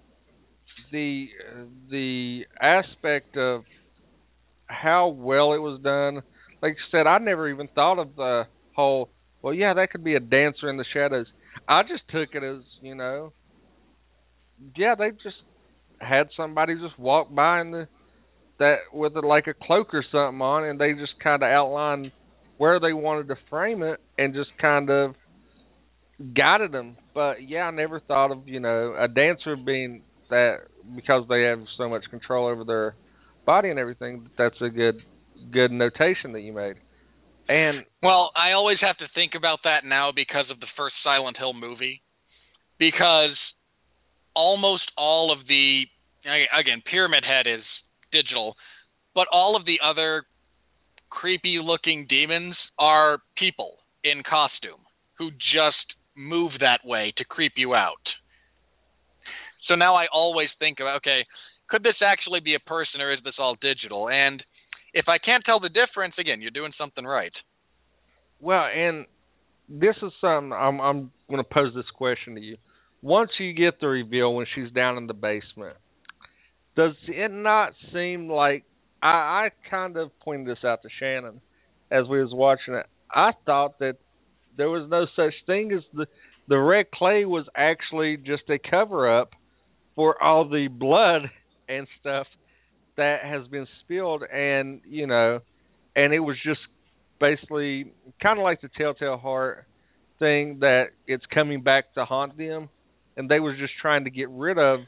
[0.91, 1.27] the
[1.91, 3.65] the aspect of
[4.67, 6.23] how well it was done,
[6.63, 8.45] like you said, I never even thought of the
[8.75, 9.11] whole.
[9.43, 11.27] Well, yeah, that could be a dancer in the shadows.
[11.69, 13.33] I just took it as you know,
[14.77, 15.37] yeah, they just
[16.01, 17.89] had somebody just walk by in the
[18.59, 22.11] that with a, like a cloak or something on, and they just kind of outlined
[22.57, 25.15] where they wanted to frame it, and just kind of
[26.37, 26.97] guided them.
[27.15, 30.59] But yeah, I never thought of you know a dancer being that
[30.95, 32.95] because they have so much control over their
[33.47, 34.29] body and everything.
[34.37, 35.03] That's a good
[35.51, 36.77] good notation that you made.
[37.49, 41.39] And well, I always have to think about that now because of the first Silent
[41.39, 42.03] Hill movie,
[42.79, 43.37] because
[44.37, 45.85] almost all of the
[46.25, 47.65] again Pyramid Head is
[48.13, 48.55] digital,
[49.15, 50.25] but all of the other
[51.09, 54.81] creepy looking demons are people in costume
[55.17, 58.05] who just move that way to creep you out.
[59.69, 61.25] So now I always think about okay,
[61.69, 64.11] could this actually be a person or is this all digital?
[64.11, 64.43] And
[64.95, 67.33] if I can't tell the difference, again, you're doing something right.
[68.41, 69.07] Well, and
[69.69, 72.57] this is something I'm I'm going to pose this question to you
[73.03, 75.77] once you get the reveal when she's down in the basement,
[76.77, 78.65] does it not seem like
[79.03, 81.41] I, I kind of pointed this out to Shannon
[81.91, 82.87] as we was watching it.
[83.11, 83.97] I thought that
[84.57, 86.07] there was no such thing as the
[86.49, 89.35] the red clay was actually just a cover up
[89.95, 91.31] for all the blood
[91.69, 92.27] and stuff
[92.99, 95.41] that has been spilled and you know
[95.97, 96.61] and it was just
[97.19, 97.93] basically
[98.23, 99.65] kind of like the telltale heart
[100.19, 102.69] thing that it's coming back to haunt them
[103.17, 104.81] and they were just trying to get rid of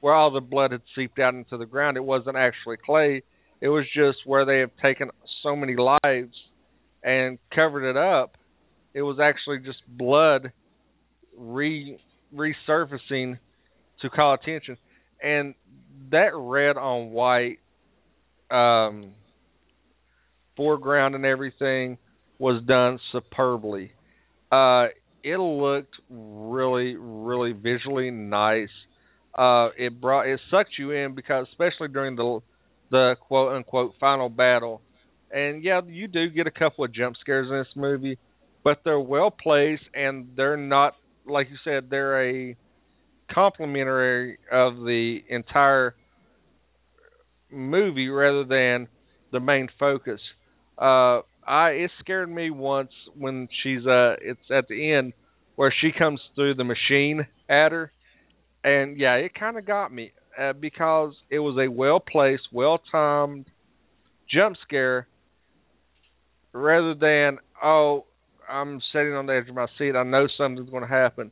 [0.00, 1.96] where all the blood had seeped out into the ground.
[1.96, 3.22] It wasn't actually clay.
[3.60, 5.10] It was just where they have taken
[5.42, 6.34] so many lives
[7.02, 8.36] and covered it up.
[8.94, 10.52] It was actually just blood
[11.36, 11.98] re
[12.34, 13.38] resurfacing
[14.00, 14.76] to call attention.
[15.22, 15.54] And
[16.10, 17.58] that red on white
[18.50, 19.12] um
[20.56, 21.98] foreground and everything
[22.38, 23.92] was done superbly.
[24.50, 24.86] Uh
[25.24, 28.68] it looked really, really visually nice.
[29.34, 32.40] Uh, it brought it sucked you in because especially during the
[32.90, 34.82] the quote unquote final battle,
[35.30, 38.18] and yeah, you do get a couple of jump scares in this movie,
[38.62, 40.94] but they're well placed and they're not
[41.26, 42.56] like you said they're a
[43.30, 45.94] complementary of the entire
[47.50, 48.88] movie rather than
[49.32, 50.20] the main focus.
[50.78, 55.12] Uh, I it scared me once when she's uh it's at the end
[55.56, 57.92] where she comes through the machine at her,
[58.64, 62.80] and yeah, it kind of got me uh, because it was a well placed, well
[62.90, 63.46] timed
[64.32, 65.06] jump scare
[66.52, 68.04] rather than oh
[68.48, 71.30] I'm sitting on the edge of my seat, I know something's going to happen.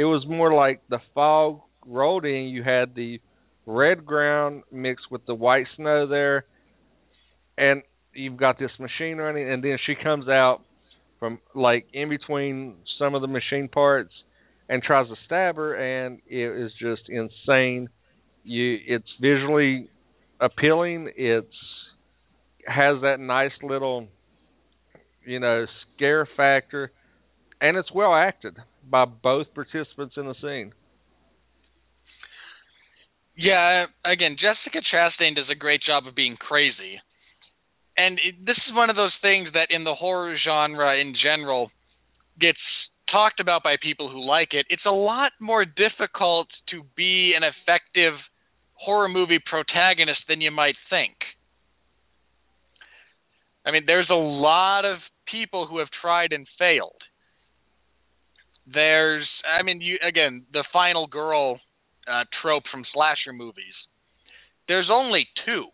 [0.00, 2.44] It was more like the fog rolled in.
[2.44, 3.20] You had the
[3.66, 6.46] red ground mixed with the white snow there,
[7.58, 7.82] and
[8.14, 10.62] you've got this machine running, and then she comes out
[11.18, 14.10] from like in between some of the machine parts
[14.70, 17.90] and tries to stab her, and it is just insane.
[18.42, 19.90] You, it's visually
[20.40, 21.12] appealing.
[21.14, 21.46] It's
[22.66, 24.08] has that nice little,
[25.26, 26.90] you know, scare factor,
[27.60, 28.56] and it's well acted
[28.88, 30.72] by both participants in the scene.
[33.36, 37.00] Yeah, again, Jessica Chastain does a great job of being crazy
[38.00, 41.70] and it, this is one of those things that in the horror genre in general
[42.40, 42.58] gets
[43.10, 44.66] talked about by people who like it.
[44.70, 48.14] It's a lot more difficult to be an effective
[48.74, 51.12] horror movie protagonist than you might think.
[53.66, 54.98] I mean, there's a lot of
[55.30, 57.02] people who have tried and failed.
[58.66, 61.60] There's, I mean, you again, the final girl
[62.06, 63.74] uh, trope from slasher movies.
[64.68, 65.66] There's only two,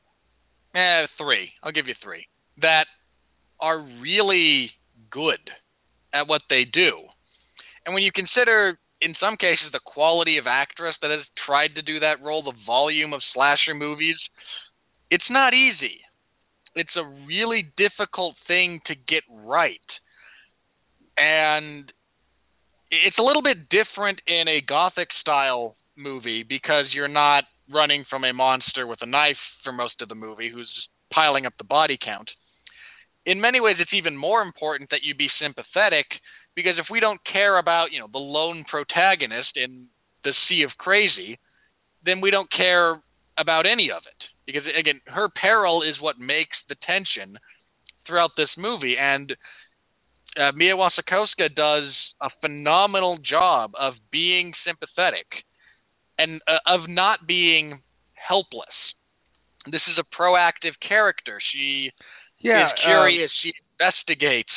[0.74, 1.50] eh, three.
[1.62, 2.26] I'll give you three
[2.62, 2.86] that
[3.60, 4.70] are really
[5.10, 5.50] good
[6.14, 7.02] at what they do.
[7.84, 11.82] And when you consider, in some cases, the quality of actress that has tried to
[11.82, 14.16] do that role, the volume of slasher movies,
[15.10, 16.00] it's not easy.
[16.74, 19.80] It's a really difficult thing to get right.
[21.16, 21.90] And
[22.90, 28.24] it's a little bit different in a gothic style movie because you're not running from
[28.24, 31.64] a monster with a knife for most of the movie who's just piling up the
[31.64, 32.30] body count.
[33.24, 36.06] In many ways it's even more important that you be sympathetic
[36.54, 39.86] because if we don't care about you know the lone protagonist in
[40.24, 41.38] the sea of crazy
[42.04, 43.00] then we don't care
[43.36, 44.22] about any of it.
[44.46, 47.38] Because again her peril is what makes the tension
[48.06, 48.94] throughout this movie.
[48.98, 49.34] And
[50.38, 55.26] uh, Mia Wasikowska does a phenomenal job of being sympathetic
[56.18, 57.80] and uh, of not being
[58.14, 58.68] helpless.
[59.66, 61.38] This is a proactive character.
[61.52, 61.90] She
[62.40, 63.30] yeah, is curious.
[63.30, 64.48] Um, she investigates.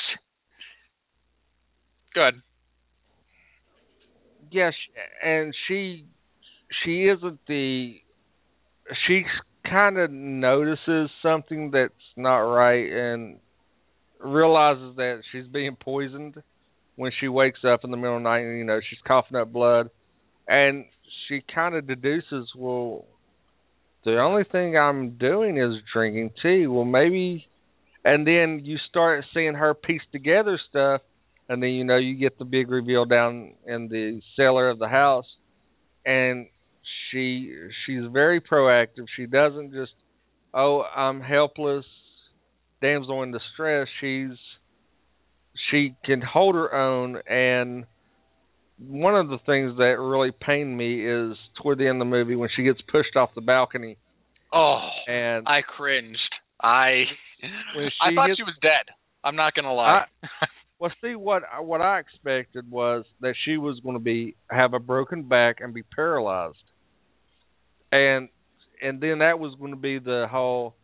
[2.14, 2.42] Good.
[4.52, 4.74] Yes,
[5.24, 6.06] and she
[6.84, 7.96] she isn't the
[9.08, 9.24] she
[9.70, 13.38] kind of notices something that's not right and
[14.20, 16.42] realizes that she's being poisoned
[17.00, 19.38] when she wakes up in the middle of the night and you know she's coughing
[19.38, 19.90] up blood.
[20.50, 20.84] And
[21.28, 23.06] she kind of deduces well
[24.04, 26.68] the only thing I'm doing is drinking tea.
[26.68, 27.48] Well maybe
[28.04, 31.00] and then you start seeing her piece together stuff
[31.48, 34.90] and then you know you get the big reveal down in the cellar of the
[34.90, 35.28] house.
[36.06, 36.48] And
[37.12, 39.06] she she's very proactive.
[39.16, 39.94] She doesn't just
[40.54, 41.86] oh i'm helpless
[42.82, 43.88] damsel in distress.
[44.02, 44.36] She's
[45.72, 47.86] she can hold her own and
[48.78, 52.36] one of the things that really pained me is toward the end of the movie
[52.36, 53.98] when she gets pushed off the balcony
[54.54, 56.18] oh and i cringed
[56.62, 57.04] i
[57.42, 58.94] I thought she was dead.
[59.24, 60.06] I'm not gonna lie.
[60.24, 60.28] I,
[60.80, 64.80] well, see what what I expected was that she was going to be have a
[64.80, 66.58] broken back and be paralyzed,
[67.92, 68.30] and
[68.82, 70.76] and then that was going to be the whole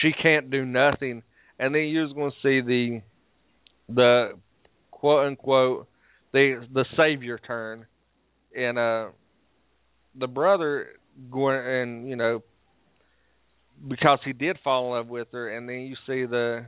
[0.00, 1.22] she can't do nothing,
[1.58, 3.00] and then you was going to see the
[3.88, 4.32] the
[4.90, 5.88] quote unquote
[6.32, 7.86] the the savior turn,
[8.56, 9.08] and uh
[10.18, 10.88] the brother
[11.30, 12.42] going and you know
[13.86, 16.66] because he did fall in love with her, and then you see the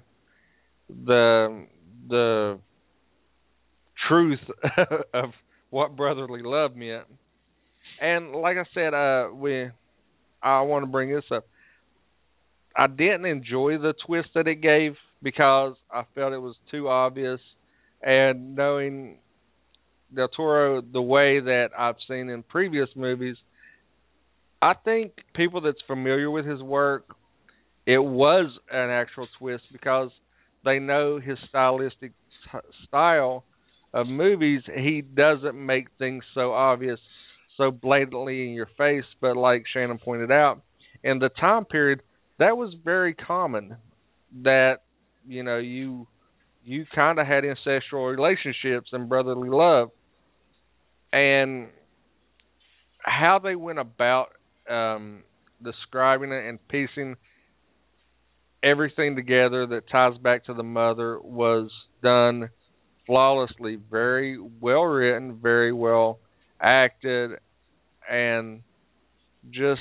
[0.88, 1.66] the
[2.08, 2.58] the
[4.08, 4.40] truth
[5.14, 5.30] of
[5.70, 7.06] what brotherly love meant.
[8.00, 9.68] And like I said, uh, we
[10.42, 11.46] I want to bring this up.
[12.76, 17.40] I didn't enjoy the twist that it gave because I felt it was too obvious,
[18.02, 19.18] and knowing
[20.14, 23.36] Del Toro the way that I've seen in previous movies,
[24.62, 27.14] I think people that's familiar with his work,
[27.86, 30.10] it was an actual twist because
[30.64, 32.12] they know his stylistic
[32.86, 33.44] style
[33.94, 34.62] of movies.
[34.74, 37.00] He doesn't make things so obvious,
[37.56, 39.04] so blatantly in your face.
[39.20, 40.62] But like Shannon pointed out,
[41.02, 42.02] in the time period,
[42.38, 43.76] that was very common.
[44.42, 44.82] That
[45.30, 46.08] you know you
[46.64, 49.90] you kind of had ancestral relationships and brotherly love,
[51.12, 51.68] and
[52.98, 54.30] how they went about
[54.68, 55.22] um,
[55.62, 57.14] describing it and piecing
[58.62, 61.70] everything together that ties back to the mother was
[62.02, 62.50] done
[63.06, 66.18] flawlessly, very well written, very well
[66.60, 67.30] acted,
[68.10, 68.62] and
[69.50, 69.80] just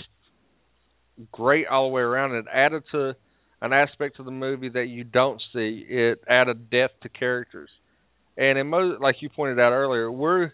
[1.31, 2.35] great all the way around.
[2.35, 3.15] It added to
[3.61, 5.85] an aspect of the movie that you don't see.
[5.87, 7.69] It added depth to characters,
[8.37, 10.51] and in most, like you pointed out earlier, we're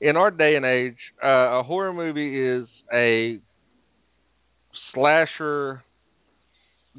[0.00, 0.96] in our day and age.
[1.22, 3.40] Uh, a horror movie is a
[4.94, 5.82] slasher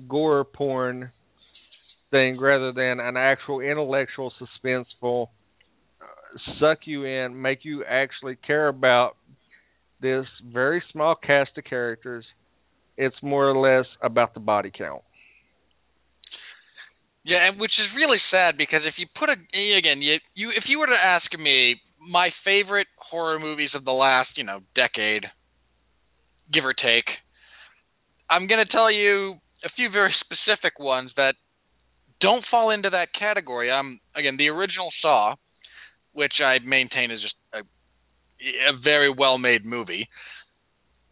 [0.08, 1.12] gore porn
[2.12, 5.28] thing rather than an actual intellectual suspenseful
[6.02, 9.18] uh, suck you in make you actually care about
[10.02, 12.24] this very small cast of characters
[12.98, 15.02] it's more or less about the body count
[17.28, 19.34] yeah and which is really sad because if you put a
[19.78, 23.92] again you, you if you were to ask me my favorite horror movies of the
[23.92, 25.26] last you know decade
[26.52, 27.06] give or take
[28.30, 31.36] I'm to tell you a few very specific ones that
[32.20, 33.72] don't fall into that category.
[33.72, 35.36] Um, again, the original Saw,
[36.14, 40.08] which I maintain is just a, a very well-made movie.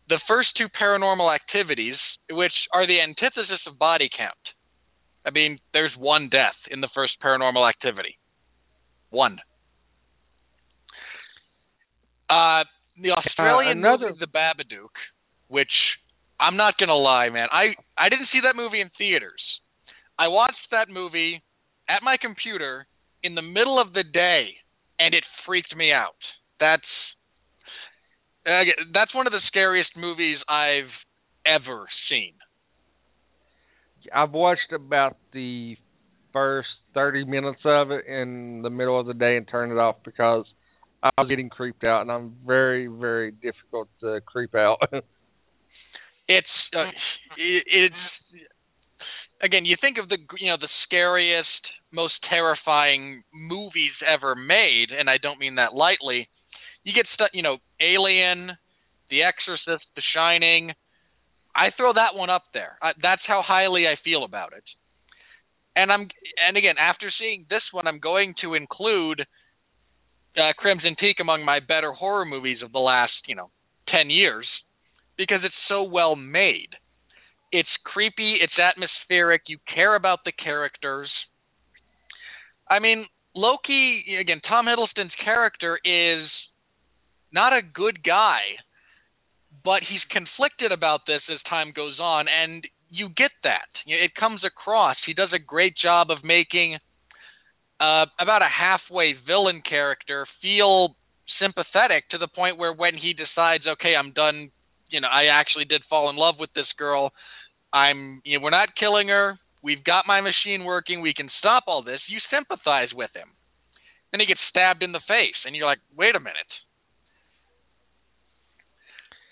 [0.10, 1.96] the first two paranormal activities,
[2.30, 4.38] which are the antithesis of body count.
[5.26, 8.18] I mean, there's one death in the first paranormal activity.
[9.10, 9.40] One.
[12.30, 12.64] Uh,
[13.02, 14.08] the Australian uh, another...
[14.10, 14.94] movie The Babadook,
[15.48, 15.72] which
[16.40, 19.42] I'm not gonna lie, man, I I didn't see that movie in theaters.
[20.18, 21.42] I watched that movie
[21.90, 22.88] at my computer
[23.24, 24.56] in the middle of the day,
[25.00, 26.16] and it freaked me out.
[26.60, 26.84] That's
[28.46, 28.64] uh,
[28.94, 30.94] that's one of the scariest movies I've
[31.46, 32.34] ever seen.
[34.14, 35.78] I've watched about the
[36.34, 39.98] first 30 minutes of it in the middle of the day and turned it off
[40.04, 40.46] because
[41.04, 44.78] I was getting creeped out, and I'm very, very difficult to creep out.
[46.28, 46.90] it's uh,
[47.38, 47.96] it, it's
[49.42, 51.48] again, you think of the you know the scariest,
[51.92, 56.28] most terrifying movies ever made, and I don't mean that lightly.
[56.84, 58.52] You get stuff, you know, Alien,
[59.10, 60.72] The Exorcist, The Shining.
[61.56, 62.78] I throw that one up there.
[63.02, 64.64] That's how highly I feel about it.
[65.76, 66.10] And I'm
[66.48, 69.22] and again, after seeing this one, I'm going to include
[70.38, 73.50] uh, Crimson Peak among my better horror movies of the last, you know,
[73.90, 74.48] 10 years
[75.18, 76.70] because it's so well made.
[77.52, 81.10] It's creepy, it's atmospheric, you care about the characters.
[82.70, 86.28] I mean, Loki, again, Tom Hiddleston's character is
[87.32, 88.40] not a good guy,
[89.64, 93.70] but he's conflicted about this as time goes on, and you get that.
[93.86, 94.98] It comes across.
[95.06, 96.78] He does a great job of making
[97.80, 100.96] uh, about a halfway villain character feel
[101.40, 104.52] sympathetic to the point where when he decides, okay, I'm done,
[104.90, 107.12] you know, I actually did fall in love with this girl.
[107.74, 109.38] I'm, you know, we're not killing her.
[109.62, 111.02] We've got my machine working.
[111.02, 112.00] We can stop all this.
[112.08, 113.30] You sympathize with him.
[114.12, 116.48] Then he gets stabbed in the face, and you're like, wait a minute.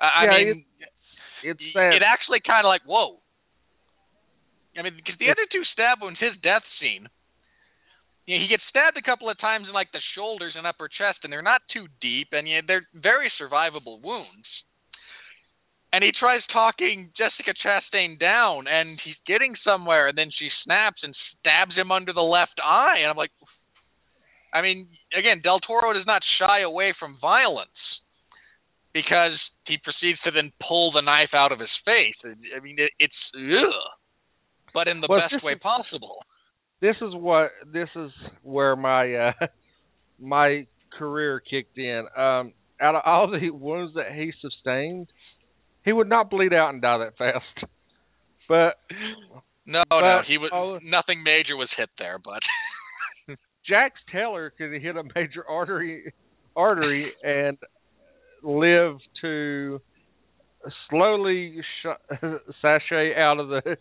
[0.03, 0.65] I, yeah, I mean,
[1.41, 1.95] it's, it's sad.
[1.95, 3.23] it actually kind of like, whoa.
[4.75, 7.07] I mean, because the other two stab wounds, his death scene
[8.25, 10.87] you know, he gets stabbed a couple of times in like the shoulders and upper
[10.87, 14.47] chest, and they're not too deep, and you know, they're very survivable wounds.
[15.91, 21.01] And he tries talking Jessica Chastain down, and he's getting somewhere, and then she snaps
[21.03, 23.31] and stabs him under the left eye, and I'm like,
[24.53, 24.87] I mean,
[25.17, 27.69] again, Del Toro does not shy away from violence
[28.93, 32.15] because he proceeds to then pull the knife out of his face.
[32.25, 33.73] I mean, it, it's ugh,
[34.73, 36.19] but in the well, best way possible
[36.83, 38.11] this is what this is
[38.43, 39.31] where my uh
[40.19, 40.67] my
[40.99, 42.05] career kicked in.
[42.15, 45.07] Um out of all the wounds that he sustained,
[45.85, 47.45] he would not bleed out and die that fast.
[48.45, 48.75] But
[49.65, 52.41] no, but, no, he was nothing major was hit there, but
[53.67, 56.13] Jax Teller could hit a major artery
[56.53, 57.57] artery and
[58.43, 59.81] live to
[60.89, 62.17] slowly sh-
[62.61, 63.77] sashay out of the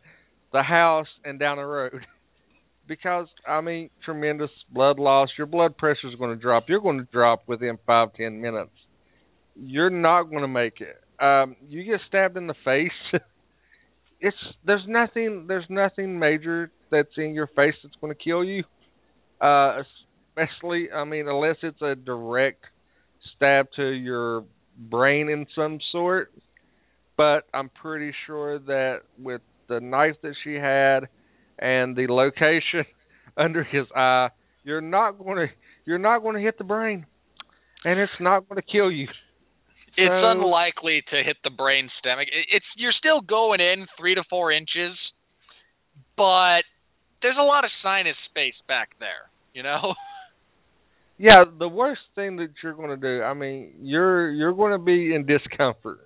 [0.52, 2.04] the house and down the road
[2.86, 5.28] because I mean, tremendous blood loss.
[5.38, 6.64] Your blood pressure is going to drop.
[6.68, 8.70] You're going to drop within five ten minutes.
[9.54, 10.96] You're not going to make it.
[11.22, 12.90] Um, you get stabbed in the face.
[14.20, 18.64] it's there's nothing there's nothing major that's in your face that's going to kill you.
[19.40, 19.82] Uh,
[20.36, 22.64] especially, I mean, unless it's a direct
[23.42, 24.44] stab to your
[24.78, 26.32] brain in some sort.
[27.16, 31.08] But I'm pretty sure that with the knife that she had
[31.58, 32.84] and the location
[33.36, 34.28] under his eye,
[34.64, 35.46] you're not going to
[35.84, 37.06] you're not going to hit the brain,
[37.84, 39.08] and it's not going to kill you.
[39.96, 42.18] It's so, unlikely to hit the brain stem.
[42.20, 44.96] It's you're still going in three to four inches,
[46.16, 46.62] but
[47.20, 49.28] there's a lot of sinus space back there.
[49.52, 49.94] You know.
[51.22, 53.22] Yeah, the worst thing that you're going to do.
[53.22, 56.00] I mean, you're you're going to be in discomfort.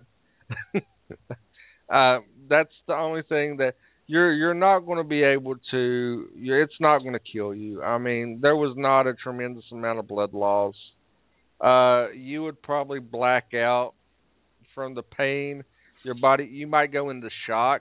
[0.75, 2.19] uh,
[2.51, 6.29] that's the only thing that you're you're not going to be able to.
[6.37, 7.83] It's not going to kill you.
[7.83, 10.75] I mean, there was not a tremendous amount of blood loss.
[11.63, 13.95] Uh, you would probably black out
[14.75, 15.65] from the pain.
[16.03, 17.81] Your body, you might go into shock.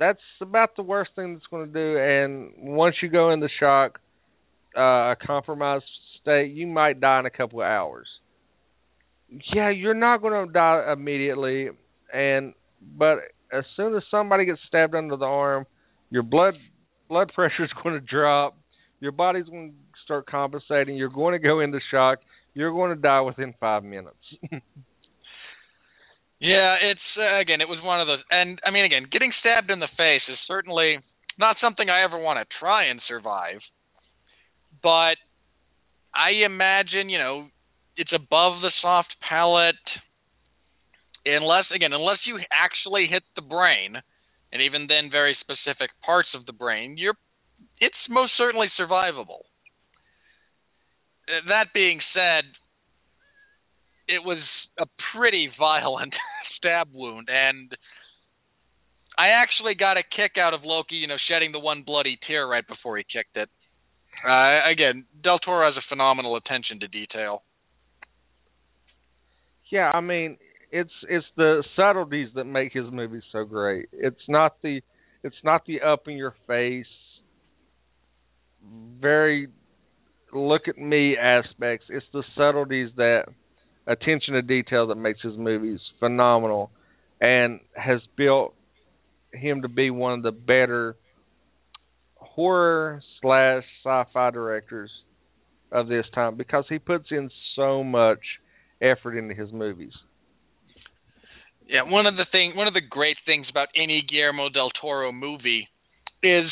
[0.00, 1.98] That's about the worst thing that's going to do.
[2.00, 4.00] And once you go into shock,
[4.76, 5.84] uh, a compromised
[6.20, 8.06] state, you might die in a couple of hours.
[9.54, 11.68] Yeah, you're not going to die immediately,
[12.12, 12.54] and
[12.96, 13.18] but
[13.52, 15.66] as soon as somebody gets stabbed under the arm,
[16.10, 16.54] your blood
[17.08, 18.56] blood pressure is going to drop.
[19.00, 20.96] Your body's going to start compensating.
[20.96, 22.20] You're going to go into shock.
[22.54, 24.16] You're going to die within five minutes.
[26.40, 29.70] yeah, it's uh, again, it was one of those, and I mean, again, getting stabbed
[29.70, 30.98] in the face is certainly
[31.38, 33.58] not something I ever want to try and survive.
[34.84, 35.16] But
[36.14, 37.48] I imagine, you know,
[37.96, 39.74] it's above the soft palate
[41.26, 43.96] unless again, unless you actually hit the brain,
[44.52, 47.16] and even then, very specific parts of the brain, you're
[47.80, 49.42] it's most certainly survivable.
[51.26, 52.44] Uh, that being said,
[54.06, 54.38] it was
[54.78, 56.12] a pretty violent
[56.58, 57.72] stab wound, and
[59.16, 62.46] I actually got a kick out of Loki, you know, shedding the one bloody tear
[62.46, 63.48] right before he kicked it.
[64.24, 67.42] Uh, again, Del Toro has a phenomenal attention to detail.
[69.70, 70.38] Yeah, I mean,
[70.70, 73.88] it's it's the subtleties that make his movies so great.
[73.92, 74.80] It's not the
[75.22, 76.86] it's not the up in your face,
[79.00, 79.48] very
[80.32, 81.86] look at me aspects.
[81.88, 83.24] It's the subtleties that
[83.86, 86.70] attention to detail that makes his movies phenomenal
[87.20, 88.54] and has built
[89.32, 90.96] him to be one of the better
[92.34, 94.90] horror slash sci-fi directors
[95.70, 98.20] of this time because he puts in so much
[98.82, 99.92] effort into his movies.
[101.66, 105.12] Yeah, one of the thing, one of the great things about any Guillermo del Toro
[105.12, 105.68] movie
[106.22, 106.50] is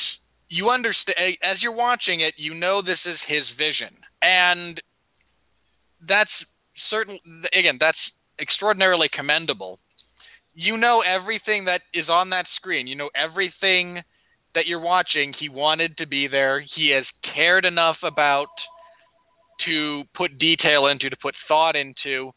[0.49, 4.81] you understand as you're watching it, you know this is his vision, and
[6.07, 6.31] that's
[6.91, 7.19] certain.
[7.59, 7.99] Again, that's
[8.41, 9.79] extraordinarily commendable.
[10.55, 12.87] You know everything that is on that screen.
[12.87, 14.03] You know everything
[14.55, 15.35] that you're watching.
[15.39, 16.61] He wanted to be there.
[16.61, 18.49] He has cared enough about
[19.67, 22.33] to put detail into, to put thought into,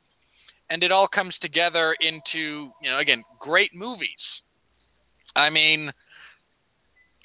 [0.70, 4.10] and it all comes together into you know again great movies.
[5.36, 5.92] I mean,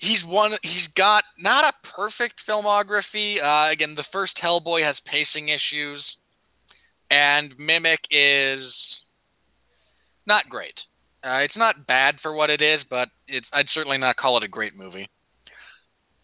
[0.00, 0.52] he's one.
[0.62, 3.36] He's got not a perfect filmography.
[3.42, 6.02] Uh, again, the first Hellboy has pacing issues,
[7.10, 8.72] and Mimic is
[10.26, 10.74] not great.
[11.22, 14.42] Uh, it's not bad for what it is, but it's I'd certainly not call it
[14.42, 15.08] a great movie.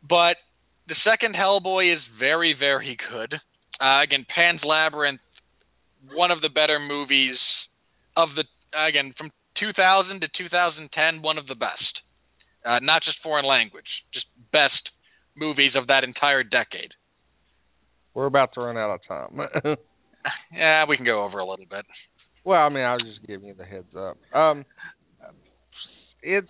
[0.09, 0.37] But
[0.89, 3.35] the second Hellboy is very, very good.
[3.81, 5.21] Uh, again, Pan's Labyrinth,
[6.15, 7.37] one of the better movies
[8.17, 8.45] of the
[8.77, 9.31] again from
[9.61, 11.83] 2000 to 2010, one of the best.
[12.65, 14.91] Uh, not just foreign language, just best
[15.37, 16.91] movies of that entire decade.
[18.15, 19.41] We're about to run out of time.
[20.53, 21.85] yeah, we can go over a little bit.
[22.47, 24.17] Well, I mean, I was just giving you the heads up.
[24.33, 24.65] Um,
[26.23, 26.47] it's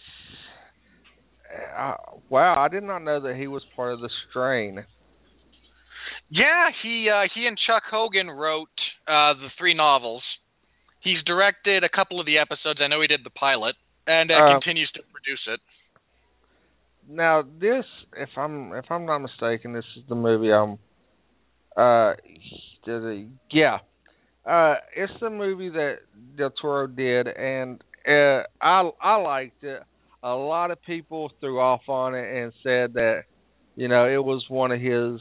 [1.79, 1.95] uh,
[2.29, 4.85] wow, I did not know that he was part of the Strain.
[6.29, 8.69] Yeah, he uh, he and Chuck Hogan wrote
[9.09, 10.23] uh, the three novels.
[11.01, 12.79] He's directed a couple of the episodes.
[12.83, 13.75] I know he did the pilot,
[14.07, 15.61] and uh, uh, continues to produce it.
[17.09, 17.87] Now, this,
[18.19, 20.79] if I'm if I'm not mistaken, this is the movie I'm.
[21.75, 22.17] Uh,
[23.51, 23.79] yeah,
[24.47, 25.97] uh, it's the movie that
[26.37, 29.83] Del Toro did, and uh, I I liked it.
[30.23, 33.25] A lot of people threw off on it and said that
[33.75, 35.21] you know it was one of his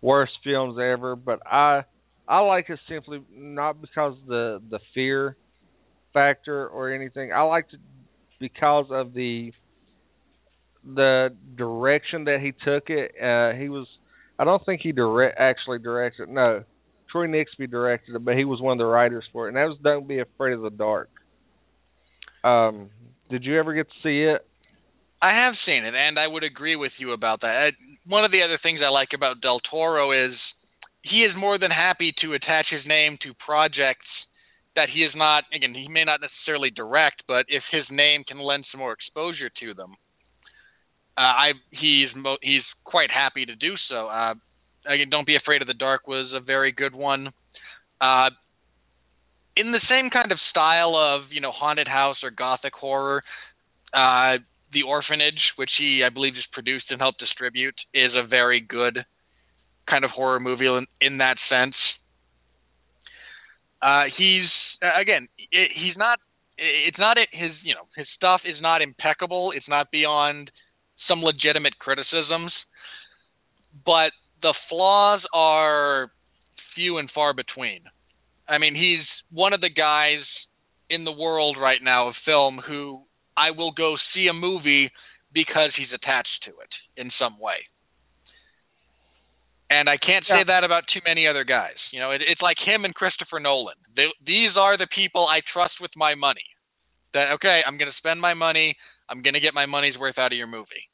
[0.00, 1.82] worst films ever, but I
[2.28, 5.36] I like it simply not because the the fear
[6.12, 7.32] factor or anything.
[7.32, 7.80] I liked it
[8.38, 9.52] because of the
[10.84, 13.12] the direction that he took it.
[13.20, 13.86] Uh, he was
[14.38, 16.28] I don't think he direct actually directed.
[16.28, 16.64] No,
[17.10, 19.68] Troy Nixey directed it, but he was one of the writers for it, and that
[19.68, 21.10] was "Don't Be Afraid of the Dark."
[22.42, 22.90] Um,
[23.28, 24.46] did you ever get to see it?
[25.22, 27.72] I have seen it, and I would agree with you about that.
[28.06, 30.34] One of the other things I like about Del Toro is
[31.02, 34.06] he is more than happy to attach his name to projects
[34.76, 35.44] that he is not.
[35.54, 39.50] Again, he may not necessarily direct, but if his name can lend some more exposure
[39.60, 39.94] to them,
[41.18, 44.08] uh, I he's mo- he's quite happy to do so.
[44.08, 44.34] Uh,
[44.86, 47.28] again, Don't Be Afraid of the Dark was a very good one.
[48.00, 48.30] Uh,
[49.56, 53.22] in the same kind of style of you know haunted house or gothic horror,
[53.92, 54.38] uh,
[54.72, 59.04] the Orphanage, which he I believe just produced and helped distribute, is a very good
[59.88, 61.74] kind of horror movie in, in that sense.
[63.82, 64.48] Uh, he's
[64.82, 66.18] again, it, he's not.
[66.56, 69.52] It's not his you know his stuff is not impeccable.
[69.54, 70.50] It's not beyond
[71.08, 72.52] some legitimate criticisms,
[73.84, 74.12] but
[74.42, 76.10] the flaws are
[76.74, 77.80] few and far between.
[78.48, 80.24] I mean, he's one of the guys
[80.88, 83.02] in the world right now of film who
[83.36, 84.90] I will go see a movie
[85.32, 87.68] because he's attached to it in some way.
[89.70, 90.58] And I can't say yeah.
[90.58, 91.78] that about too many other guys.
[91.92, 93.78] You know, it, it's like him and Christopher Nolan.
[93.94, 96.44] They, these are the people I trust with my money.
[97.14, 98.76] That okay, I'm going to spend my money.
[99.08, 100.90] I'm going to get my money's worth out of your movie.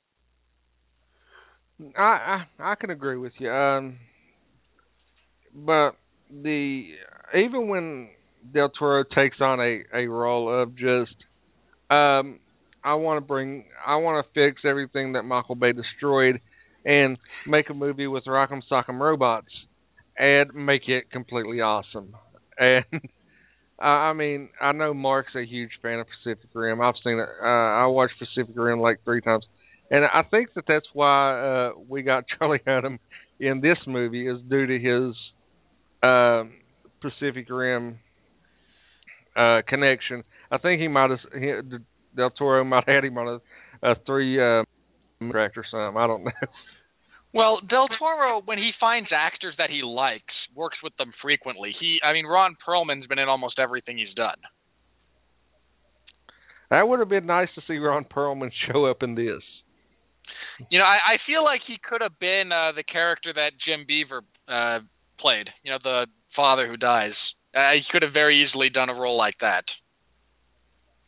[1.97, 3.51] I I, I can agree with you.
[3.51, 3.99] Um,
[5.55, 5.93] but
[6.31, 6.91] the
[7.35, 8.11] even when
[8.53, 11.15] Del Toro takes on a a role of just
[11.91, 12.41] um
[12.85, 16.41] I want to bring I want to fix everything that Michael Bay destroyed
[16.85, 19.49] and make a movie with Rock'em Sock'em robots
[20.19, 22.15] and make it completely awesome.
[22.59, 22.85] And
[23.79, 26.81] I mean, I know Mark's a huge fan of Pacific Rim.
[26.81, 27.29] I've seen it.
[27.43, 29.45] Uh, I watched Pacific Rim like three times,
[29.91, 32.99] and I think that that's why uh, we got Charlie Hunnam
[33.39, 35.17] in this movie is due to his
[36.03, 36.45] uh,
[37.01, 37.99] Pacific Rim
[39.37, 40.25] uh, connection.
[40.51, 41.53] I think he might have he,
[42.17, 43.41] Del Toro might have had him on
[43.83, 44.65] a, a three uh,
[45.31, 46.01] track or something.
[46.01, 46.31] I don't know.
[47.35, 51.75] Well, Del Toro, when he finds actors that he likes, works with them frequently.
[51.79, 54.39] He, I mean, Ron Perlman's been in almost everything he's done.
[56.71, 59.43] That would have been nice to see Ron Perlman show up in this.
[60.71, 63.85] You know, I, I feel like he could have been uh, the character that Jim
[63.87, 64.81] Beaver uh,
[65.21, 65.49] played.
[65.63, 67.13] You know, the father who dies.
[67.55, 69.65] Uh, he could have very easily done a role like that.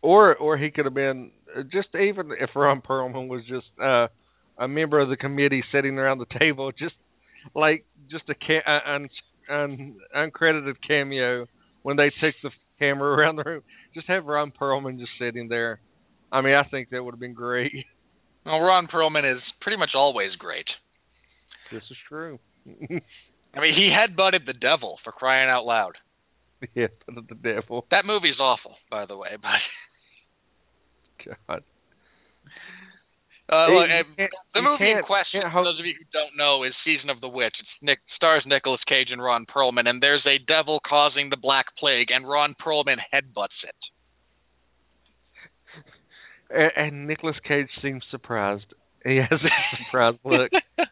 [0.01, 1.33] Or, or he could have been
[1.73, 4.09] just even if Ron Perlman was just uh
[4.59, 6.95] a member of the committee sitting around the table, just
[7.55, 9.09] like just a ca- un,
[9.49, 11.47] un, uncredited cameo
[11.83, 13.63] when they took the camera around the room.
[13.95, 15.81] Just have Ron Perlman just sitting there.
[16.31, 17.73] I mean, I think that would have been great.
[18.49, 20.65] Well, Ron Perlman is pretty much always great.
[21.71, 22.39] This is true.
[22.67, 25.93] I mean, he headbutted the devil for crying out loud.
[26.75, 27.87] Yeah, the devil.
[27.93, 29.29] That movie's awful, by the way.
[29.41, 29.63] But
[31.49, 31.63] God.
[33.49, 33.89] Uh, look,
[34.55, 37.29] the movie in question, for those of you who don't know, is Season of the
[37.29, 37.55] Witch.
[37.61, 41.67] It's Nick stars Nicolas Cage and Ron Perlman, and there's a devil causing the Black
[41.79, 43.79] Plague, and Ron Perlman headbutts it.
[46.51, 48.67] And, and Nicolas Cage seems surprised.
[49.05, 49.49] He has a
[49.85, 50.51] surprised look.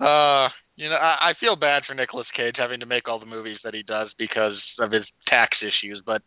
[0.00, 3.26] uh, you know, I, I feel bad for Nicolas Cage having to make all the
[3.26, 6.22] movies that he does because of his tax issues, but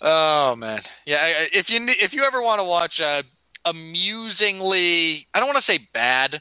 [0.00, 1.46] Oh man, yeah.
[1.52, 3.22] If you if you ever want to watch a
[3.68, 6.40] amusingly, I don't want to say bad,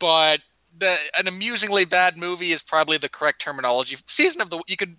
[0.00, 0.42] but
[0.78, 3.96] the an amusingly bad movie is probably the correct terminology.
[4.16, 4.96] Season of the you could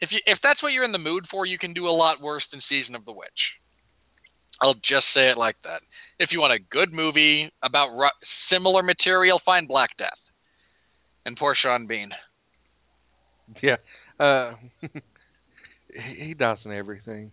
[0.00, 2.20] if you if that's what you're in the mood for, you can do a lot
[2.20, 3.28] worse than Season of the Witch.
[4.60, 5.80] I'll just say it like that.
[6.18, 8.08] If you want a good movie about ru-
[8.52, 10.18] similar material, find Black Death
[11.24, 12.10] and poor Sean Bean.
[13.62, 13.76] Yeah.
[14.18, 14.52] Uh
[15.92, 17.32] he, he dies in everything.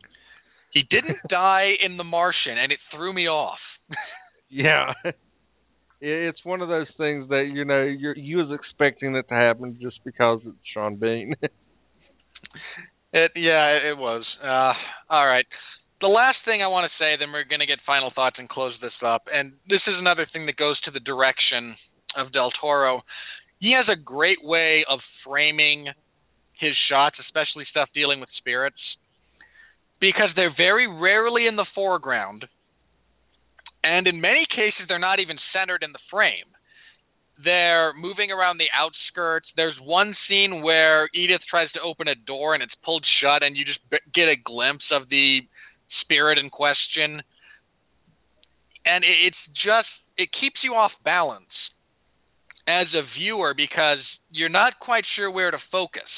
[0.72, 3.60] He didn't die in The Martian, and it threw me off.
[4.50, 4.94] yeah,
[6.02, 9.78] it's one of those things that you know you're you was expecting it to happen
[9.82, 11.36] just because it's Sean Bean.
[13.14, 14.26] It yeah, it was.
[14.44, 14.74] Uh,
[15.10, 15.46] all right.
[16.00, 18.48] The last thing I want to say, then we're going to get final thoughts and
[18.48, 19.24] close this up.
[19.34, 21.76] And this is another thing that goes to the direction
[22.16, 23.02] of Del Toro.
[23.60, 25.88] He has a great way of framing
[26.60, 28.78] his shots, especially stuff dealing with spirits,
[30.00, 32.46] because they're very rarely in the foreground,
[33.84, 36.50] and in many cases they're not even centered in the frame.
[37.44, 39.48] They're moving around the outskirts.
[39.56, 43.56] There's one scene where Edith tries to open a door and it's pulled shut, and
[43.56, 43.80] you just
[44.14, 45.42] get a glimpse of the
[46.02, 47.22] spirit in question.
[48.86, 51.46] And it's just, it keeps you off balance
[52.68, 54.00] as a viewer because
[54.32, 56.10] you're not quite sure where to focus.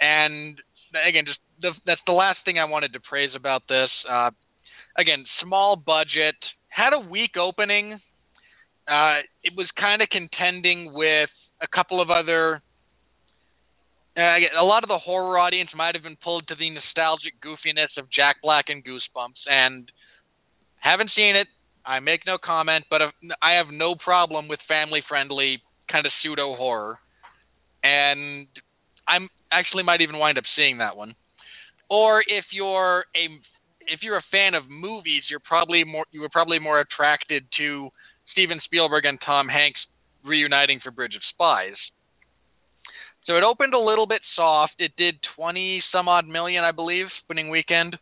[0.00, 0.58] And
[1.06, 3.90] again, just the, that's the last thing I wanted to praise about this.
[4.10, 4.30] Uh,
[4.96, 6.36] again, small budget,
[6.68, 8.00] had a weak opening.
[8.90, 11.30] Uh, it was kind of contending with
[11.62, 12.60] a couple of other.
[14.16, 17.96] Uh, a lot of the horror audience might have been pulled to the nostalgic goofiness
[17.96, 19.90] of Jack Black and Goosebumps, and
[20.80, 21.46] haven't seen it.
[21.86, 23.00] I make no comment, but
[23.40, 26.98] I have no problem with family-friendly kind of pseudo horror.
[27.82, 28.48] And
[29.08, 31.14] I'm actually might even wind up seeing that one.
[31.88, 33.24] Or if you're a
[33.86, 37.90] if you're a fan of movies, you're probably more you were probably more attracted to
[38.32, 39.80] Steven Spielberg and Tom Hanks
[40.24, 41.76] reuniting for Bridge of Spies.
[43.26, 44.74] So it opened a little bit soft.
[44.78, 47.96] It did 20 some odd million, I believe, opening weekend.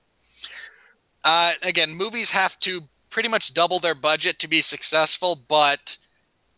[1.25, 5.81] Uh, again, movies have to pretty much double their budget to be successful, but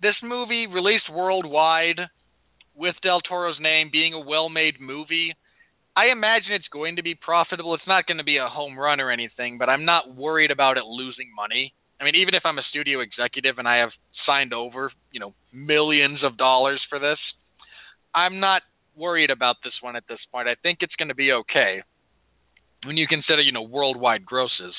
[0.03, 2.01] this movie released worldwide
[2.75, 5.35] with Del Toro's name being a well-made movie,
[5.97, 7.75] I imagine it's going to be profitable.
[7.75, 10.79] It's not going to be a home run or anything, but I'm not worried about
[10.79, 11.75] it losing money.
[12.01, 13.90] I mean, even if I'm a studio executive and I have
[14.26, 17.18] signed over, you know, millions of dollars for this,
[18.14, 18.62] I'm not
[18.96, 20.48] worried about this one at this point.
[20.48, 21.82] I think it's going to be okay
[22.84, 24.74] when you consider, you know, worldwide grosses.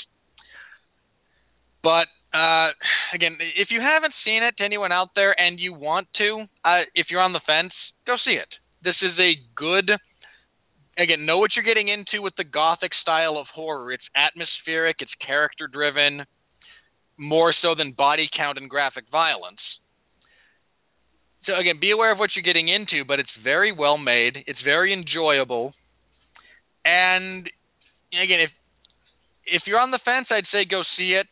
[1.84, 2.69] But uh,
[3.13, 6.82] again, if you haven't seen it, to anyone out there, and you want to, uh,
[6.95, 7.74] if you're on the fence,
[8.07, 8.49] go see it.
[8.84, 9.91] This is a good.
[10.97, 13.91] Again, know what you're getting into with the gothic style of horror.
[13.91, 16.26] It's atmospheric, it's character driven,
[17.18, 19.59] more so than body count and graphic violence.
[21.45, 24.38] so again, be aware of what you're getting into, but it's very well made.
[24.47, 25.74] It's very enjoyable,
[26.86, 27.49] and
[28.12, 28.51] again, if
[29.45, 31.28] if you're on the fence, I'd say go see it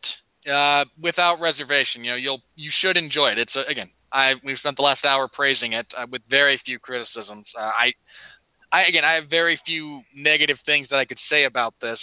[0.50, 2.04] uh, without reservation.
[2.04, 3.38] You know, you'll you should enjoy it.
[3.38, 6.78] It's a, again, I we've spent the last hour praising it uh, with very few
[6.78, 7.46] criticisms.
[7.56, 7.92] Uh, I,
[8.72, 11.98] I again, I have very few negative things that I could say about this.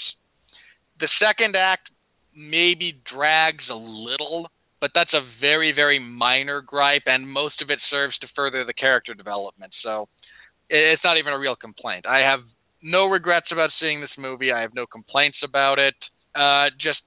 [0.99, 1.89] The second act
[2.37, 7.79] maybe drags a little, but that's a very very minor gripe, and most of it
[7.89, 9.73] serves to further the character development.
[9.83, 10.07] So
[10.69, 12.05] it's not even a real complaint.
[12.05, 12.41] I have
[12.81, 14.51] no regrets about seeing this movie.
[14.51, 15.95] I have no complaints about it.
[16.35, 16.99] Uh, just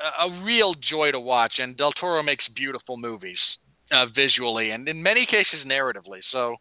[0.00, 3.38] a, real joy to watch, and Del Toro makes beautiful movies
[3.90, 6.20] uh, visually and in many cases narratively.
[6.32, 6.56] So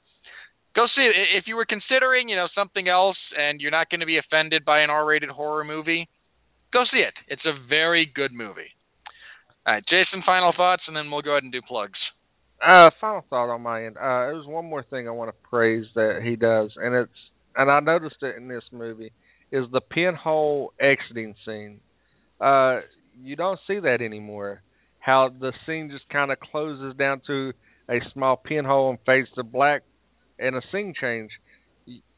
[0.75, 1.15] go see it.
[1.38, 4.65] If you were considering, you know, something else and you're not going to be offended
[4.65, 6.07] by an R-rated horror movie,
[6.74, 7.13] go see it.
[7.28, 8.72] It's a very good movie.
[9.65, 11.99] All right, Jason, final thoughts, and then we'll go ahead and do plugs.
[12.65, 13.97] Uh, final thought on my end.
[13.97, 17.11] Uh, there's one more thing I want to praise that he does, and it's
[17.55, 19.11] and I noticed it in this movie
[19.51, 21.80] is the pinhole exiting scene.
[22.39, 22.82] Uh,
[23.22, 24.61] you don't see that anymore
[24.99, 27.53] how the scene just kind of closes down to
[27.89, 29.84] a small pinhole and fades to black
[30.38, 31.32] and a scene change.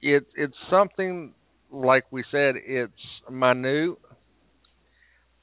[0.02, 1.34] It it's something
[1.72, 2.92] like we said, it's
[3.30, 3.98] minute,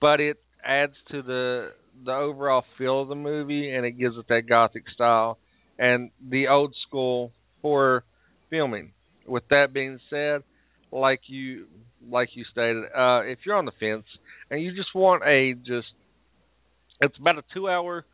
[0.06, 1.72] but it adds to the
[2.04, 5.36] the overall feel of the movie and it gives it that gothic style
[5.80, 8.04] and the old school horror
[8.48, 8.92] filming.
[9.26, 10.44] With that being said,
[10.92, 11.66] like you
[12.08, 14.04] like you stated, uh, if you're on the fence
[14.48, 15.88] and you just want a just
[17.00, 18.06] it's about a two hour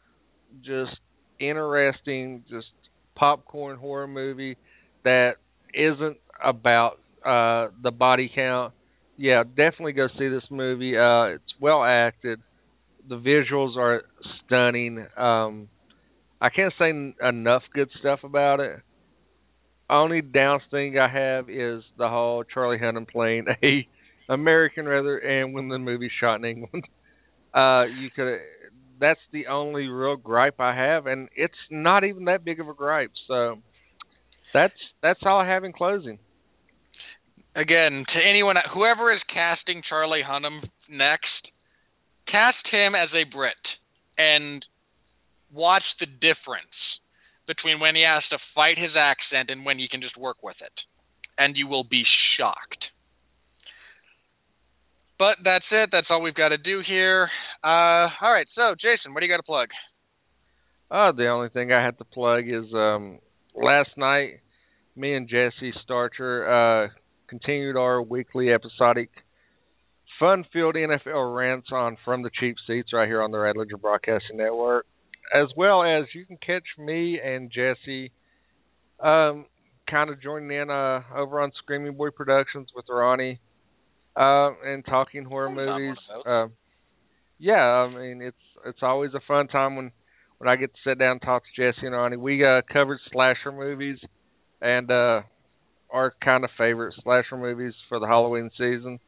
[0.62, 0.96] just
[1.38, 2.68] interesting just
[3.16, 4.56] popcorn horror movie
[5.04, 5.32] that
[5.74, 6.92] isn't about
[7.22, 8.72] uh the body count
[9.16, 12.40] yeah definitely go see this movie uh it's well acted
[13.08, 14.02] the visuals are
[14.44, 15.68] stunning um
[16.40, 18.80] i can't say enough good stuff about it
[19.90, 23.86] only down thing i have is the whole charlie hunnam playing a
[24.32, 26.84] american rather and when the movie shot in england
[27.54, 28.40] uh you could
[29.02, 32.72] that's the only real gripe I have, and it's not even that big of a
[32.72, 33.10] gripe.
[33.26, 33.56] So
[34.54, 34.72] that's
[35.02, 36.18] that's all I have in closing.
[37.54, 41.52] Again, to anyone, whoever is casting Charlie Hunnam next,
[42.30, 43.54] cast him as a Brit
[44.16, 44.64] and
[45.52, 46.72] watch the difference
[47.46, 50.56] between when he has to fight his accent and when he can just work with
[50.60, 50.72] it,
[51.36, 52.04] and you will be
[52.38, 52.84] shocked.
[55.18, 55.90] But that's it.
[55.92, 57.28] That's all we've got to do here.
[57.62, 58.48] Uh, all right.
[58.54, 59.68] So, Jason, what do you got to plug?
[60.90, 63.18] Uh, the only thing I had to plug is um,
[63.54, 64.40] last night,
[64.96, 66.88] me and Jesse Starcher uh,
[67.32, 69.08] continued our weekly episodic
[70.20, 74.84] fun-filled NFL rants on From the Cheap Seats right here on the Radulich Broadcasting Network,
[75.34, 78.12] as well as you can catch me and Jesse
[79.02, 79.46] um,
[79.90, 83.40] kind of joining in uh, over on Screaming Boy Productions with Ronnie
[84.14, 85.96] uh, and talking horror movies.
[86.26, 86.48] Uh,
[87.38, 88.36] yeah, I mean it's
[88.66, 89.90] it's always a fun time when
[90.36, 92.18] when I get to sit down and talk to Jesse and Ronnie.
[92.18, 93.98] We uh, covered slasher movies
[94.60, 95.22] and uh,
[95.92, 98.98] our kind of favorite slasher movies for the Halloween season.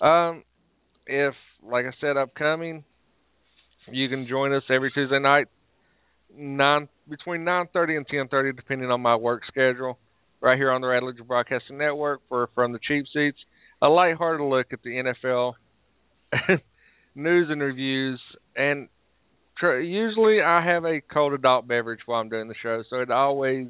[0.00, 0.44] Um,
[1.06, 2.84] if like I said, upcoming,
[3.90, 5.46] you can join us every Tuesday night,
[6.36, 9.98] nine between nine thirty and ten thirty, depending on my work schedule,
[10.40, 13.38] right here on the Red Broadcasting Network for from the cheap seats
[13.82, 15.54] a lighthearted look at the NFL
[17.14, 18.20] news and reviews,
[18.56, 18.88] and
[19.58, 23.10] tr- usually I have a cold adult beverage while I'm doing the show, so it
[23.10, 23.66] always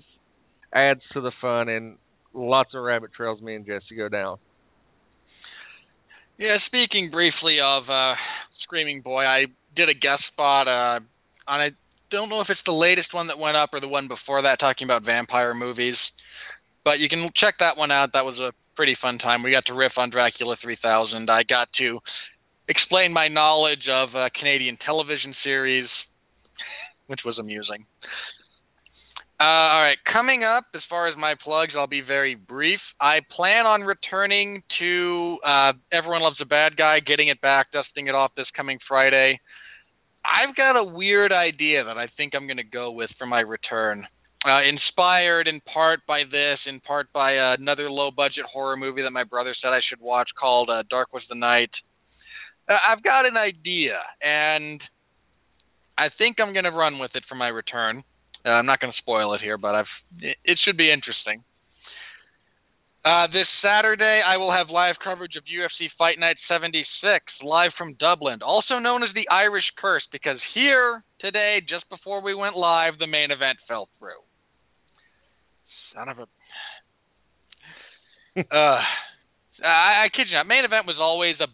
[0.72, 1.96] adds to the fun and
[2.34, 4.38] lots of rabbit trails me and Jesse go down.
[6.38, 8.14] Yeah, speaking briefly of uh,
[8.64, 9.46] Screaming Boy, I
[9.76, 11.00] did a guest spot uh,
[11.46, 11.70] on I
[12.10, 14.60] don't know if it's the latest one that went up or the one before that
[14.60, 15.96] talking about vampire movies.
[16.84, 18.10] But you can check that one out.
[18.12, 19.42] That was a pretty fun time.
[19.42, 21.30] We got to riff on Dracula 3000.
[21.30, 22.00] I got to
[22.68, 25.88] explain my knowledge of a Canadian television series,
[27.06, 27.86] which was amusing.
[29.40, 32.78] Uh, all right, coming up, as far as my plugs, I'll be very brief.
[33.00, 38.06] I plan on returning to uh, Everyone Loves a Bad Guy, getting it back, dusting
[38.06, 39.40] it off this coming Friday.
[40.24, 43.40] I've got a weird idea that I think I'm going to go with for my
[43.40, 44.06] return
[44.44, 49.10] uh, inspired in part by this, in part by another low budget horror movie that
[49.10, 51.70] my brother said I should watch called uh, Dark Was the Night.
[52.68, 54.80] Uh, I've got an idea, and
[55.96, 58.02] I think I'm going to run with it for my return.
[58.44, 61.44] Uh, I'm not going to spoil it here, but I've it, it should be interesting.
[63.04, 66.86] Uh, this Saturday, I will have live coverage of UFC Fight Night 76,
[67.42, 72.32] live from Dublin, also known as the Irish Curse, because here today, just before we
[72.32, 74.22] went live, the main event fell through.
[75.96, 76.26] son of a.
[78.54, 78.80] uh,
[79.66, 80.46] I, I kid you not.
[80.46, 81.48] Main event was always a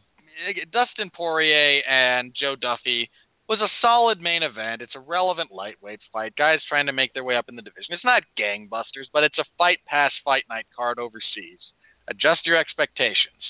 [0.70, 3.08] Dustin Poirier and Joe Duffy
[3.48, 4.82] was a solid main event.
[4.82, 6.36] It's a relevant lightweight fight.
[6.36, 7.94] Guys trying to make their way up in the division.
[7.94, 11.58] It's not gangbusters, but it's a fight pass fight night card overseas.
[12.08, 13.40] Adjust your expectations.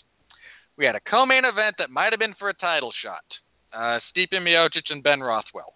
[0.76, 3.26] We had a co-main event that might have been for a title shot.
[3.72, 5.74] Uh, Stipe Miocic and Ben Rothwell.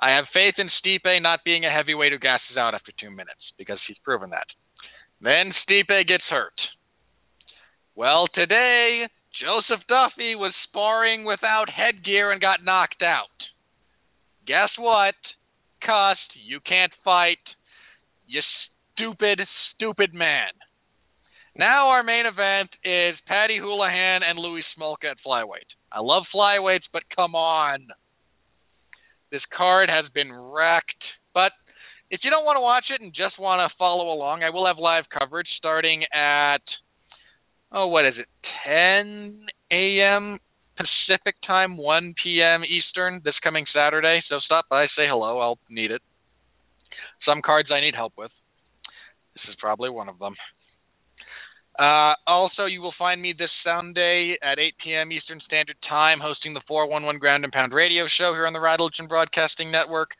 [0.00, 3.40] I have faith in Stipe not being a heavyweight who gasses out after two minutes
[3.58, 4.46] because he's proven that.
[5.20, 6.58] Then Stipe gets hurt.
[7.94, 9.08] Well, today
[9.40, 13.26] Joseph Duffy was sparring without headgear and got knocked out.
[14.46, 15.14] Guess what?
[15.80, 16.32] Cussed.
[16.46, 17.42] You can't fight.
[18.26, 18.40] You
[18.94, 19.40] stupid,
[19.74, 20.52] stupid man.
[21.58, 25.68] Now our main event is Paddy Holohan and Louis Smolka at flyweight.
[25.90, 27.88] I love flyweights, but come on.
[29.30, 31.02] This card has been wrecked.
[31.34, 31.52] But
[32.10, 34.66] if you don't want to watch it and just want to follow along, I will
[34.66, 36.62] have live coverage starting at
[37.72, 38.26] oh, what is it,
[38.66, 40.38] 10 a.m.
[40.76, 42.62] Pacific time, 1 p.m.
[42.64, 44.22] Eastern this coming Saturday.
[44.28, 45.38] So stop by, say hello.
[45.40, 46.02] I'll need it.
[47.26, 48.30] Some cards I need help with.
[49.34, 50.34] This is probably one of them.
[51.78, 55.12] Uh, also, you will find me this Sunday at 8 p.m.
[55.12, 58.96] Eastern Standard Time hosting the 411 Ground and Pound radio show here on the Radulich
[59.08, 60.10] Broadcasting Network.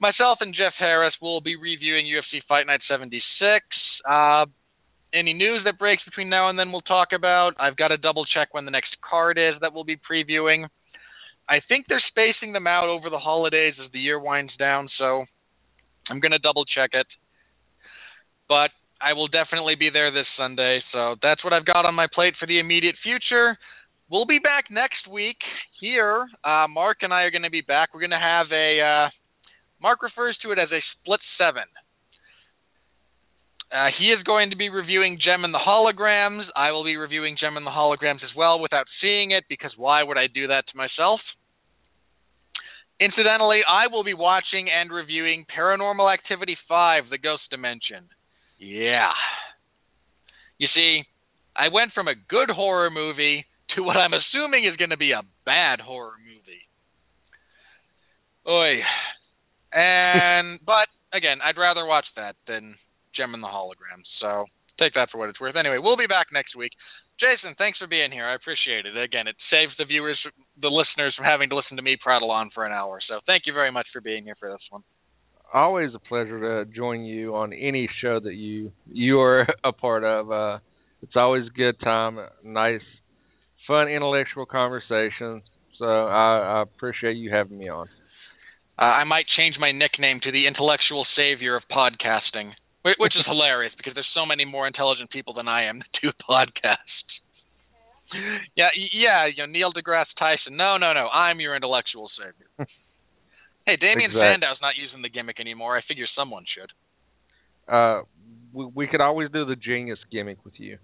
[0.00, 3.20] Myself and Jeff Harris will be reviewing UFC Fight Night 76.
[4.08, 4.46] Uh,
[5.12, 7.54] any news that breaks between now and then we'll talk about.
[7.58, 10.66] I've got to double check when the next card is that we'll be previewing.
[11.48, 15.24] I think they're spacing them out over the holidays as the year winds down, so
[16.10, 17.06] I'm going to double check it.
[18.48, 18.70] But
[19.00, 22.34] I will definitely be there this Sunday, so that's what I've got on my plate
[22.38, 23.56] for the immediate future.
[24.10, 25.36] We'll be back next week
[25.80, 26.26] here.
[26.44, 27.90] Uh, Mark and I are going to be back.
[27.92, 28.80] We're going to have a.
[28.80, 29.08] Uh,
[29.80, 31.64] Mark refers to it as a split seven.
[33.70, 36.44] Uh, he is going to be reviewing Jem and the Holograms.
[36.56, 40.02] I will be reviewing Jem and the Holograms as well without seeing it because why
[40.02, 41.20] would I do that to myself?
[42.98, 48.08] Incidentally, I will be watching and reviewing Paranormal Activity 5 The Ghost Dimension.
[48.58, 49.12] Yeah.
[50.56, 51.04] You see,
[51.54, 53.44] I went from a good horror movie
[53.76, 56.66] to what I'm assuming is going to be a bad horror movie.
[58.48, 58.82] Oi.
[59.72, 62.74] And, but, again, I'd rather watch that than
[63.18, 64.06] Jem and the Hologram.
[64.22, 64.46] So
[64.78, 65.56] take that for what it's worth.
[65.56, 66.72] Anyway, we'll be back next week.
[67.18, 68.24] Jason, thanks for being here.
[68.24, 68.96] I appreciate it.
[68.96, 70.18] Again, it saves the viewers,
[70.62, 73.00] the listeners, from having to listen to me prattle on for an hour.
[73.08, 74.82] So thank you very much for being here for this one.
[75.52, 80.04] Always a pleasure to join you on any show that you you are a part
[80.04, 80.30] of.
[80.30, 80.58] Uh,
[81.02, 82.82] it's always a good time, nice,
[83.66, 85.42] fun, intellectual conversation.
[85.78, 87.88] So I, I appreciate you having me on.
[88.78, 92.52] Uh, I might change my nickname to the intellectual savior of podcasting
[92.98, 96.10] which is hilarious because there's so many more intelligent people than I am that do
[96.28, 97.08] podcasts.
[98.56, 100.56] Yeah, yeah, you know Neil deGrasse Tyson.
[100.56, 101.08] No, no, no.
[101.08, 102.48] I'm your intellectual savior.
[103.66, 104.20] hey, Damien exactly.
[104.20, 105.76] Sandow's not using the gimmick anymore.
[105.76, 106.72] I figure someone should.
[107.72, 108.02] Uh,
[108.52, 110.78] we, we could always do the genius gimmick with you.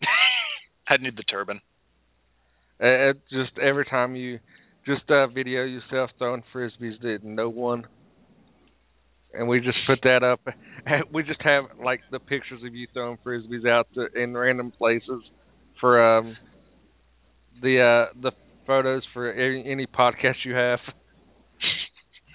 [0.88, 1.60] I'd need the turban.
[2.82, 4.38] Uh, just every time you
[4.86, 7.84] just uh, video yourself throwing frisbees that no one
[9.38, 10.40] and we just put that up.
[11.12, 15.20] We just have like the pictures of you throwing frisbees out to, in random places
[15.80, 16.36] for um
[17.60, 18.30] the uh the
[18.68, 20.78] photos for any, any podcast you have.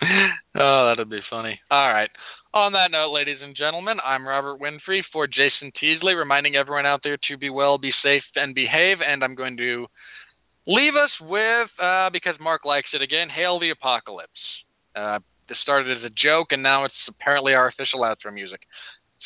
[0.59, 1.59] oh, that'd be funny.
[1.69, 2.09] All right.
[2.53, 6.99] On that note, ladies and gentlemen, I'm Robert Winfree for Jason Teasley, reminding everyone out
[7.03, 8.97] there to be well, be safe, and behave.
[8.99, 9.87] And I'm going to
[10.67, 14.31] leave us with, uh, because Mark likes it again, Hail the Apocalypse.
[14.93, 15.19] Uh,
[15.51, 18.61] this started as a joke, and now it's apparently our official outro music.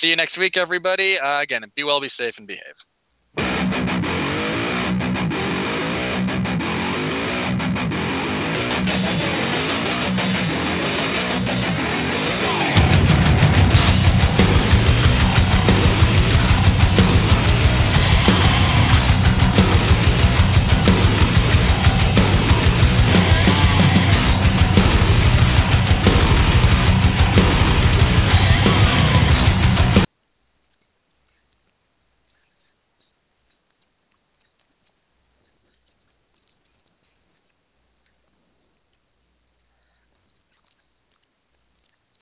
[0.01, 1.17] See you next week, everybody.
[1.23, 4.14] Uh, again, be well, be safe, and behave.